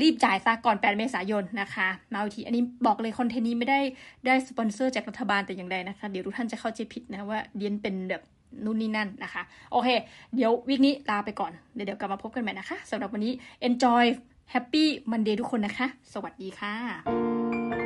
[0.00, 3.80] รีบจ่ายซะก่อน 8 เมษายนนะคะมาทีอันนี้บอกเลยคอนเทนต์นี้ไม่ได้
[4.26, 8.22] ได้สปอนเซอร์จากรัฐบาลแต่อย่างใดนะคะ เดี๋ยวทุกท่านจะเข้าใจผิดนะว่าเดียนเป็นแบบ
[8.64, 9.88] นู่นนี่นั่นนะคะ โอเค
[10.34, 13.32] เดี๋ยววิกนี้ลาไปก่อน เดี๋ยวเดี๋ยวกลับมาพบกันใหม่นะคะสำหรับวันนี้
[13.68, 14.04] enjoy
[14.54, 17.85] happy Monday ทุกคนนะคะ สวัสดีค่ะ